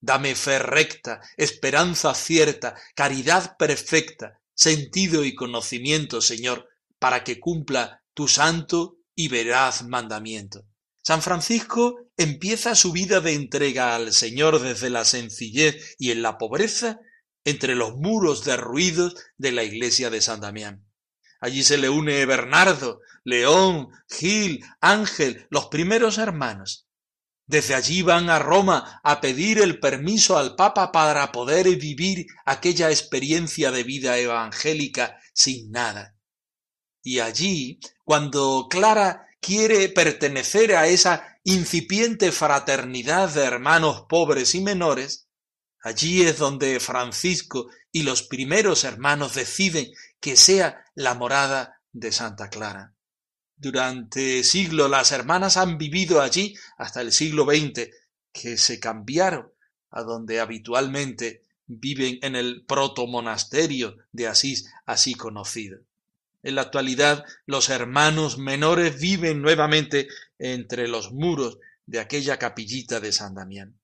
Dame 0.00 0.34
fe 0.34 0.58
recta, 0.58 1.20
esperanza 1.36 2.14
cierta, 2.14 2.74
caridad 2.94 3.56
perfecta, 3.56 4.40
sentido 4.54 5.24
y 5.24 5.34
conocimiento, 5.34 6.20
Señor, 6.20 6.68
para 6.98 7.24
que 7.24 7.38
cumpla 7.38 8.02
tu 8.14 8.28
santo 8.28 8.98
y 9.14 9.28
veraz 9.28 9.84
mandamiento. 9.84 10.66
San 11.02 11.22
Francisco 11.22 11.98
empieza 12.16 12.74
su 12.74 12.92
vida 12.92 13.20
de 13.20 13.34
entrega 13.34 13.96
al 13.96 14.12
Señor 14.12 14.60
desde 14.60 14.90
la 14.90 15.04
sencillez 15.04 15.96
y 15.98 16.12
en 16.12 16.22
la 16.22 16.38
pobreza 16.38 17.00
entre 17.44 17.74
los 17.74 17.96
muros 17.96 18.44
derruidos 18.44 19.16
de 19.36 19.52
la 19.52 19.64
iglesia 19.64 20.10
de 20.10 20.20
San 20.20 20.40
Damián. 20.40 20.86
Allí 21.42 21.64
se 21.64 21.76
le 21.76 21.90
une 21.90 22.24
Bernardo, 22.24 23.00
León, 23.24 23.88
Gil, 24.08 24.64
Ángel, 24.80 25.48
los 25.50 25.66
primeros 25.66 26.18
hermanos. 26.18 26.86
Desde 27.48 27.74
allí 27.74 28.02
van 28.02 28.30
a 28.30 28.38
Roma 28.38 29.00
a 29.02 29.20
pedir 29.20 29.60
el 29.60 29.80
permiso 29.80 30.38
al 30.38 30.54
Papa 30.54 30.92
para 30.92 31.32
poder 31.32 31.66
vivir 31.76 32.26
aquella 32.44 32.90
experiencia 32.90 33.72
de 33.72 33.82
vida 33.82 34.16
evangélica 34.18 35.18
sin 35.34 35.72
nada. 35.72 36.16
Y 37.02 37.18
allí, 37.18 37.80
cuando 38.04 38.68
Clara 38.70 39.26
quiere 39.40 39.88
pertenecer 39.88 40.76
a 40.76 40.86
esa 40.86 41.40
incipiente 41.42 42.30
fraternidad 42.30 43.30
de 43.30 43.42
hermanos 43.42 44.04
pobres 44.08 44.54
y 44.54 44.60
menores, 44.60 45.26
allí 45.82 46.22
es 46.22 46.38
donde 46.38 46.78
Francisco 46.78 47.66
y 47.90 48.04
los 48.04 48.22
primeros 48.22 48.84
hermanos 48.84 49.34
deciden 49.34 49.90
que 50.22 50.36
sea 50.36 50.84
la 50.94 51.14
morada 51.14 51.82
de 51.92 52.12
Santa 52.12 52.48
Clara. 52.48 52.94
Durante 53.56 54.44
siglos 54.44 54.88
las 54.88 55.10
hermanas 55.10 55.56
han 55.56 55.78
vivido 55.78 56.22
allí 56.22 56.54
hasta 56.78 57.00
el 57.00 57.10
siglo 57.12 57.44
XX, 57.44 57.90
que 58.32 58.56
se 58.56 58.78
cambiaron 58.78 59.52
a 59.90 60.02
donde 60.02 60.38
habitualmente 60.38 61.42
viven 61.66 62.20
en 62.22 62.36
el 62.36 62.64
protomonasterio 62.64 63.96
de 64.12 64.28
Asís, 64.28 64.70
así 64.86 65.14
conocido. 65.14 65.80
En 66.44 66.54
la 66.54 66.62
actualidad, 66.62 67.24
los 67.46 67.68
hermanos 67.68 68.38
menores 68.38 69.00
viven 69.00 69.42
nuevamente 69.42 70.06
entre 70.38 70.86
los 70.86 71.12
muros 71.12 71.58
de 71.84 71.98
aquella 71.98 72.38
capillita 72.38 73.00
de 73.00 73.10
San 73.10 73.34
Damián. 73.34 73.76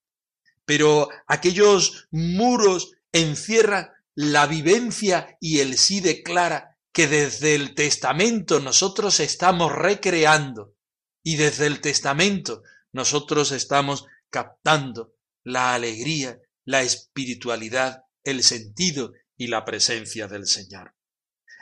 Pero 0.65 1.09
aquellos 1.27 2.07
muros 2.13 2.93
encierran 3.11 3.91
la 4.21 4.49
vivencia 4.49 5.37
y 5.41 5.61
el 5.61 5.79
sí 5.79 6.01
declara 6.01 6.77
que 6.93 7.07
desde 7.07 7.55
el 7.55 7.77
testamento 7.77 8.59
nosotros 8.59 9.21
estamos 9.21 9.71
recreando 9.71 10.75
y 11.23 11.37
desde 11.37 11.67
el 11.67 11.81
testamento 11.81 12.65
nosotros 12.91 13.53
estamos 13.53 14.07
captando 14.29 15.15
la 15.45 15.73
alegría, 15.73 16.37
la 16.65 16.83
espiritualidad, 16.83 18.07
el 18.25 18.43
sentido 18.43 19.13
y 19.37 19.47
la 19.47 19.65
presencia 19.65 20.27
del 20.27 20.49
Señor. 20.49 20.97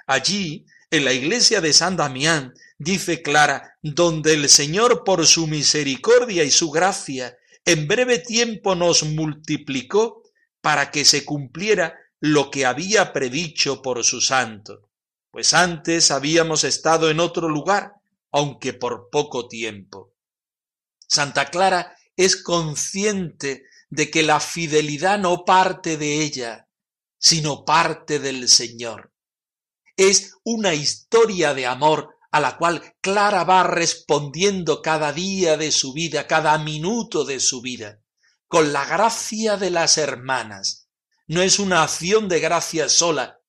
Allí 0.07 0.64
en 0.90 1.05
la 1.05 1.12
iglesia 1.12 1.61
de 1.61 1.75
San 1.75 1.95
Damián, 1.95 2.55
dice 2.79 3.21
Clara, 3.21 3.77
donde 3.83 4.33
el 4.33 4.49
Señor 4.49 5.05
por 5.05 5.27
su 5.27 5.47
misericordia 5.47 6.42
y 6.42 6.51
su 6.51 6.71
gracia 6.71 7.37
en 7.66 7.87
breve 7.87 8.19
tiempo 8.19 8.75
nos 8.75 9.03
multiplicó 9.03 10.23
para 10.62 10.90
que 10.90 11.05
se 11.05 11.27
cumpliera 11.27 11.95
lo 12.21 12.51
que 12.51 12.67
había 12.67 13.13
predicho 13.13 13.83
por 13.83 14.05
su 14.05 14.21
santo, 14.21 14.91
pues 15.31 15.55
antes 15.55 16.11
habíamos 16.11 16.65
estado 16.65 17.11
en 17.11 17.21
otro 17.21 17.49
lugar, 17.49 17.95
aunque 18.33 18.73
por 18.73 19.11
poco 19.11 19.49
tiempo. 19.49 20.15
Santa 21.07 21.51
Clara 21.51 21.97
es 22.17 22.43
consciente 22.43 23.65
de 23.91 24.11
que 24.11 24.23
la 24.23 24.41
fidelidad 24.41 25.19
no 25.19 25.45
parte 25.45 25.97
de 25.97 26.23
ella, 26.23 26.69
sino 27.19 27.65
parte 27.65 28.19
del 28.19 28.49
Señor 28.49 29.13
es 29.97 30.35
una 30.45 30.75
historia 30.75 31.55
de 31.55 31.67
amor 31.67 32.17
a 32.31 32.41
la 32.41 32.59
cual 32.59 32.95
Clara 33.01 33.45
va 33.45 33.63
respondiendo 33.65 34.83
cada 34.83 35.13
día 35.13 35.57
de 35.57 35.73
su 35.73 35.95
vida, 35.95 36.27
cada 36.27 36.59
minuto 36.59 37.25
de 37.25 37.41
su 37.41 37.63
vida, 37.63 38.01
con 38.47 38.73
la 38.73 38.85
gracia 38.85 39.57
de 39.57 39.71
las 39.71 39.97
hermanas. 39.97 40.86
No 41.29 41.43
es 41.43 41.59
una 41.59 41.83
acción 41.83 42.29
de 42.29 42.41
gracia 42.41 42.89
sola, 42.89 43.41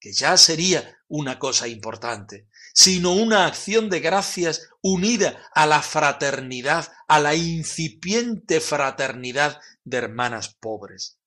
que 0.00 0.12
ya 0.12 0.36
sería 0.36 0.98
una 1.08 1.38
cosa 1.38 1.68
importante, 1.68 2.48
sino 2.72 3.12
una 3.12 3.46
acción 3.46 3.90
de 3.90 4.00
gracias 4.00 4.68
unida 4.80 5.50
a 5.54 5.66
la 5.66 5.82
fraternidad, 5.82 6.90
a 7.06 7.20
la 7.20 7.34
incipiente 7.34 8.60
fraternidad 8.60 9.60
de 9.84 9.96
hermanas 9.98 10.54
pobres. 10.60 11.18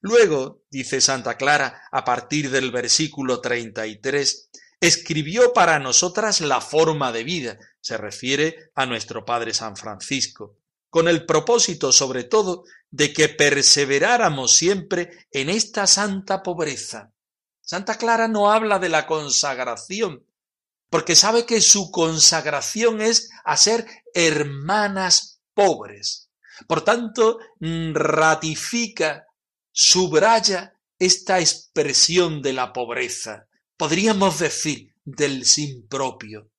Luego, 0.00 0.62
dice 0.70 1.00
Santa 1.00 1.36
Clara 1.36 1.82
a 1.90 2.04
partir 2.04 2.50
del 2.50 2.70
versículo 2.70 3.40
33, 3.40 4.50
escribió 4.80 5.52
para 5.52 5.78
nosotras 5.78 6.40
la 6.40 6.60
forma 6.60 7.10
de 7.10 7.24
vida, 7.24 7.58
se 7.80 7.96
refiere 7.96 8.70
a 8.74 8.86
nuestro 8.86 9.24
Padre 9.24 9.54
San 9.54 9.76
Francisco, 9.76 10.57
con 10.90 11.08
el 11.08 11.26
propósito 11.26 11.92
sobre 11.92 12.24
todo 12.24 12.64
de 12.90 13.12
que 13.12 13.28
perseveráramos 13.28 14.56
siempre 14.56 15.26
en 15.30 15.50
esta 15.50 15.86
santa 15.86 16.42
pobreza. 16.42 17.12
Santa 17.60 17.96
Clara 17.96 18.28
no 18.28 18.50
habla 18.50 18.78
de 18.78 18.88
la 18.88 19.06
consagración, 19.06 20.24
porque 20.90 21.14
sabe 21.14 21.44
que 21.44 21.60
su 21.60 21.90
consagración 21.90 23.02
es 23.02 23.30
a 23.44 23.56
ser 23.56 23.86
hermanas 24.14 25.40
pobres. 25.52 26.30
Por 26.66 26.82
tanto, 26.82 27.38
mm, 27.60 27.92
ratifica 27.94 29.26
subraya 29.70 30.74
esta 30.98 31.38
expresión 31.38 32.42
de 32.42 32.52
la 32.52 32.72
pobreza, 32.72 33.46
podríamos 33.76 34.38
decir 34.38 34.92
del 35.04 35.44
sin 35.44 35.86
propio, 35.86 36.50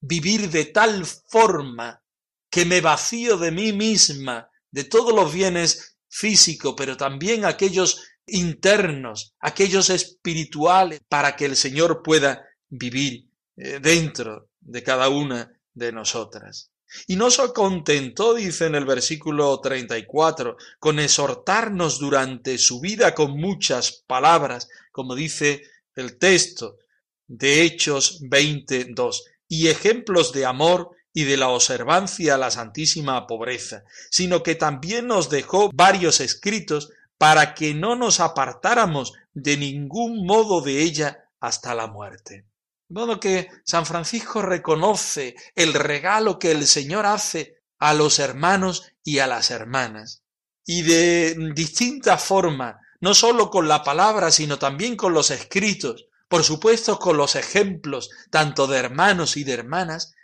vivir 0.00 0.50
de 0.50 0.66
tal 0.66 1.04
forma 1.04 2.02
que 2.50 2.64
me 2.64 2.80
vacío 2.80 3.36
de 3.36 3.50
mí 3.50 3.72
misma, 3.72 4.50
de 4.70 4.84
todos 4.84 5.14
los 5.14 5.32
bienes 5.32 5.98
físicos, 6.08 6.74
pero 6.76 6.96
también 6.96 7.44
aquellos 7.44 8.04
internos, 8.26 9.34
aquellos 9.40 9.90
espirituales, 9.90 11.00
para 11.08 11.36
que 11.36 11.46
el 11.46 11.56
Señor 11.56 12.02
pueda 12.02 12.46
vivir 12.68 13.30
eh, 13.56 13.78
dentro 13.80 14.50
de 14.60 14.82
cada 14.82 15.08
una 15.08 15.52
de 15.74 15.92
nosotras. 15.92 16.70
Y 17.06 17.16
no 17.16 17.30
se 17.30 17.52
contentó, 17.52 18.34
dice 18.34 18.66
en 18.66 18.74
el 18.74 18.86
versículo 18.86 19.60
34, 19.60 20.56
con 20.78 20.98
exhortarnos 20.98 21.98
durante 21.98 22.56
su 22.56 22.80
vida 22.80 23.14
con 23.14 23.38
muchas 23.38 24.04
palabras, 24.06 24.68
como 24.90 25.14
dice 25.14 25.62
el 25.94 26.18
texto 26.18 26.78
de 27.26 27.62
Hechos 27.62 28.20
22, 28.22 29.24
y 29.48 29.68
ejemplos 29.68 30.32
de 30.32 30.46
amor 30.46 30.90
y 31.12 31.24
de 31.24 31.36
la 31.36 31.48
observancia 31.48 32.34
a 32.34 32.38
la 32.38 32.50
santísima 32.50 33.26
pobreza, 33.26 33.84
sino 34.10 34.42
que 34.42 34.54
también 34.54 35.06
nos 35.06 35.30
dejó 35.30 35.70
varios 35.74 36.20
escritos 36.20 36.90
para 37.18 37.54
que 37.54 37.74
no 37.74 37.96
nos 37.96 38.20
apartáramos 38.20 39.14
de 39.34 39.56
ningún 39.56 40.24
modo 40.24 40.60
de 40.60 40.82
ella 40.82 41.28
hasta 41.40 41.74
la 41.74 41.86
muerte. 41.86 42.46
De 42.88 42.94
modo 42.94 43.20
que 43.20 43.48
San 43.64 43.84
Francisco 43.84 44.40
reconoce 44.42 45.34
el 45.54 45.74
regalo 45.74 46.38
que 46.38 46.52
el 46.52 46.66
Señor 46.66 47.06
hace 47.06 47.58
a 47.78 47.94
los 47.94 48.18
hermanos 48.18 48.92
y 49.04 49.18
a 49.18 49.26
las 49.26 49.50
hermanas. 49.50 50.22
Y 50.64 50.82
de 50.82 51.36
distinta 51.54 52.18
forma, 52.18 52.80
no 53.00 53.14
sólo 53.14 53.50
con 53.50 53.68
la 53.68 53.82
palabra, 53.82 54.30
sino 54.30 54.58
también 54.58 54.96
con 54.96 55.12
los 55.12 55.30
escritos, 55.30 56.06
por 56.28 56.44
supuesto 56.44 56.98
con 56.98 57.16
los 57.16 57.36
ejemplos, 57.36 58.10
tanto 58.30 58.66
de 58.66 58.78
hermanos 58.78 59.36
y 59.36 59.44
de 59.44 59.52
hermanas, 59.52 60.14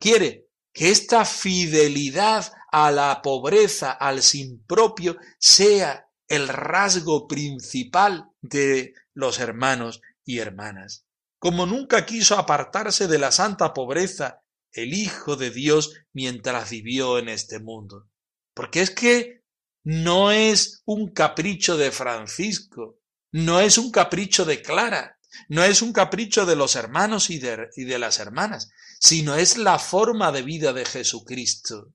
quiere 0.00 0.48
que 0.72 0.90
esta 0.90 1.24
fidelidad 1.24 2.52
a 2.72 2.90
la 2.90 3.22
pobreza, 3.22 3.92
al 3.92 4.22
sin 4.22 4.64
propio, 4.64 5.16
sea 5.38 6.08
el 6.26 6.48
rasgo 6.48 7.28
principal 7.28 8.30
de 8.40 8.94
los 9.14 9.38
hermanos 9.38 10.00
y 10.24 10.38
hermanas 10.38 11.04
como 11.40 11.64
nunca 11.64 12.04
quiso 12.04 12.38
apartarse 12.38 13.08
de 13.08 13.18
la 13.18 13.32
santa 13.32 13.72
pobreza 13.72 14.42
el 14.72 14.92
Hijo 14.92 15.36
de 15.36 15.50
Dios 15.50 15.94
mientras 16.12 16.70
vivió 16.70 17.18
en 17.18 17.30
este 17.30 17.58
mundo. 17.58 18.08
Porque 18.54 18.82
es 18.82 18.90
que 18.90 19.42
no 19.82 20.30
es 20.30 20.82
un 20.84 21.12
capricho 21.12 21.78
de 21.78 21.90
Francisco, 21.90 23.00
no 23.32 23.58
es 23.58 23.78
un 23.78 23.90
capricho 23.90 24.44
de 24.44 24.62
Clara, 24.62 25.16
No 25.48 25.62
es 25.62 25.80
un 25.80 25.92
capricho 25.92 26.44
de 26.44 26.56
los 26.56 26.74
hermanos 26.74 27.30
y 27.30 27.38
de, 27.38 27.68
y 27.76 27.84
de 27.84 28.00
las 28.00 28.18
hermanas, 28.18 28.68
sino 29.00 29.34
es 29.34 29.56
la 29.56 29.78
forma 29.78 30.30
de 30.30 30.42
vida 30.42 30.72
de 30.74 30.84
Jesucristo, 30.84 31.94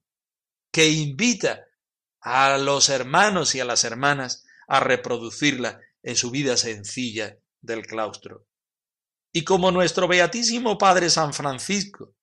que 0.72 0.88
invita 0.88 1.64
a 2.20 2.58
los 2.58 2.88
hermanos 2.88 3.54
y 3.54 3.60
a 3.60 3.64
las 3.64 3.84
hermanas 3.84 4.44
a 4.66 4.80
reproducirla 4.80 5.80
en 6.02 6.16
su 6.16 6.32
vida 6.32 6.56
sencilla 6.56 7.38
del 7.60 7.86
claustro. 7.86 8.48
Y 9.32 9.44
como 9.44 9.70
nuestro 9.70 10.08
Beatísimo 10.08 10.78
Padre 10.78 11.08
San 11.08 11.32
Francisco, 11.32 12.16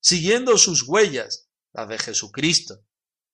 siguiendo 0.00 0.58
sus 0.58 0.82
huellas, 0.82 1.48
las 1.72 1.88
de 1.88 1.98
Jesucristo, 1.98 2.84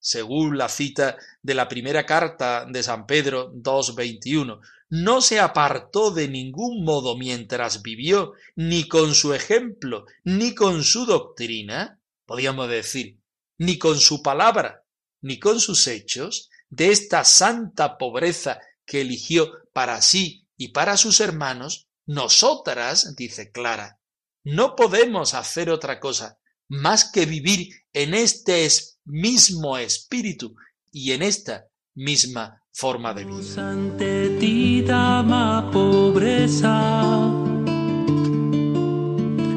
según 0.00 0.58
la 0.58 0.68
cita 0.68 1.16
de 1.42 1.54
la 1.54 1.68
primera 1.68 2.06
carta 2.06 2.64
de 2.64 2.82
San 2.82 3.06
Pedro 3.06 3.52
2.21, 3.52 4.60
no 4.88 5.20
se 5.20 5.38
apartó 5.38 6.10
de 6.10 6.26
ningún 6.26 6.84
modo 6.84 7.16
mientras 7.16 7.82
vivió, 7.82 8.32
ni 8.56 8.88
con 8.88 9.14
su 9.14 9.34
ejemplo, 9.34 10.06
ni 10.24 10.54
con 10.54 10.82
su 10.82 11.06
doctrina, 11.06 12.00
podríamos 12.26 12.68
decir, 12.68 13.20
ni 13.58 13.78
con 13.78 14.00
su 14.00 14.22
palabra, 14.22 14.84
ni 15.20 15.38
con 15.38 15.60
sus 15.60 15.86
hechos, 15.86 16.50
de 16.70 16.88
esta 16.90 17.24
santa 17.24 17.98
pobreza 17.98 18.58
que 18.84 19.02
eligió 19.02 19.52
para 19.72 20.00
sí 20.02 20.48
y 20.56 20.68
para 20.68 20.96
sus 20.96 21.20
hermanos, 21.20 21.88
nosotras, 22.06 23.14
dice 23.14 23.52
Clara, 23.52 24.00
no 24.42 24.74
podemos 24.74 25.34
hacer 25.34 25.70
otra 25.70 26.00
cosa 26.00 26.38
más 26.66 27.10
que 27.10 27.26
vivir 27.26 27.84
en 27.92 28.14
este 28.14 28.64
mismo 29.04 29.76
espíritu 29.76 30.54
y 30.92 31.12
en 31.12 31.22
esta 31.22 31.66
misma 31.94 32.60
forma 32.72 33.14
de 33.14 33.24
vida. 33.24 33.70
Ante 33.70 34.30
ti, 34.38 34.82
dama 34.82 35.70
pobreza, 35.72 37.28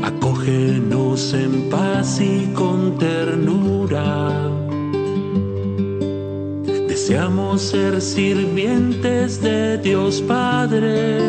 acógenos 0.04 1.34
en 1.34 1.70
paz 1.70 2.20
y 2.20 2.52
con 2.54 2.98
ternura. 2.98 4.50
Deseamos 6.88 7.62
ser 7.62 8.02
sirvientes 8.02 9.42
de 9.42 9.78
Dios 9.78 10.22
Padre. 10.22 11.20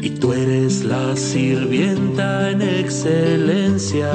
Y 0.00 0.10
tú 0.10 0.32
eres 0.32 0.84
la 0.84 1.16
sirvienta 1.16 2.50
en 2.50 2.62
excelencia. 2.62 4.10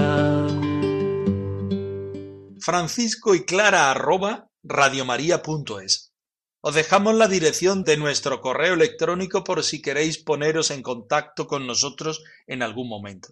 Francisco 2.70 3.34
y 3.34 3.46
Clara 3.46 3.90
arroba 3.90 4.52
radiomaria.es. 4.62 6.14
Os 6.62 6.76
dejamos 6.76 7.16
la 7.16 7.28
dirección 7.28 7.84
de 7.84 7.98
nuestro 7.98 8.42
correo 8.42 8.76
electrónico 8.76 9.44
por 9.44 9.64
si 9.64 9.82
queréis 9.82 10.20
poneros 10.20 10.70
en 10.70 10.84
contacto 10.84 11.48
con 11.48 11.66
nosotros 11.66 12.22
en 12.46 12.62
algún 12.62 12.88
momento. 12.88 13.30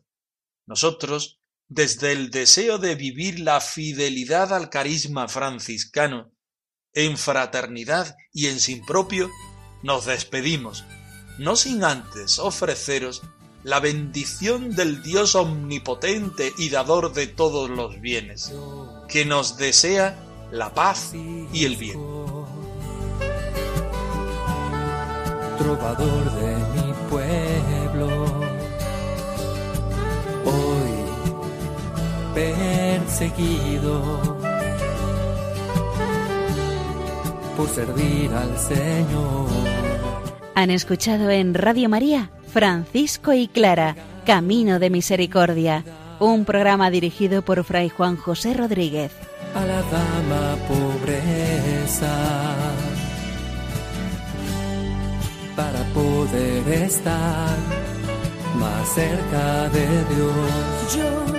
Nosotros, 0.66 1.40
desde 1.68 2.14
el 2.14 2.32
deseo 2.32 2.80
de 2.80 2.96
vivir 2.96 3.40
la 3.40 3.62
fidelidad 3.62 4.52
al 4.54 4.72
carisma 4.72 5.28
franciscano, 5.28 6.32
en 6.94 7.16
fraternidad 7.16 8.16
y 8.34 8.48
en 8.48 8.60
sin 8.60 8.84
propio, 8.88 9.30
nos 9.84 10.06
despedimos, 10.06 10.84
no 11.38 11.56
sin 11.56 11.84
antes 11.84 12.40
ofreceros 12.40 13.22
la 13.68 13.82
bendición 13.82 14.74
del 14.78 15.04
Dios 15.04 15.36
omnipotente 15.36 16.54
y 16.58 16.70
dador 16.70 17.12
de 17.12 17.28
todos 17.28 17.70
los 17.70 18.00
bienes, 18.00 18.54
que 19.10 19.26
nos 19.26 19.58
desea 19.58 20.18
la 20.52 20.74
paz 20.74 21.12
y 21.14 21.66
el 21.66 21.76
bien. 21.76 22.00
Trovador 25.58 26.32
de 26.32 26.56
mi 26.76 26.94
pueblo, 27.10 28.08
hoy 30.46 30.96
perseguido 32.34 34.02
por 37.58 37.68
servir 37.68 38.32
al 38.32 38.58
Señor. 38.58 39.50
Han 40.56 40.72
escuchado 40.72 41.30
en 41.30 41.54
Radio 41.54 41.90
María 41.90 42.32
Francisco 42.58 43.34
y 43.34 43.48
Clara, 43.48 43.96
Camino 44.26 44.80
de 44.80 44.90
Misericordia, 44.90 45.84
un 46.20 46.44
programa 46.44 46.90
dirigido 46.90 47.44
por 47.44 47.64
Fray 47.64 47.88
Juan 47.88 48.18
José 48.18 48.56
Rodríguez. 48.56 49.12
a 49.54 49.64
la 49.64 49.84
dama 49.84 50.58
pobreza 50.68 52.12
para 55.56 55.84
poder 55.94 56.68
estar 56.82 57.58
más 58.56 58.90
cerca 58.90 59.70
de 59.70 59.86
Dios. 60.16 60.96
Yo 60.96 61.37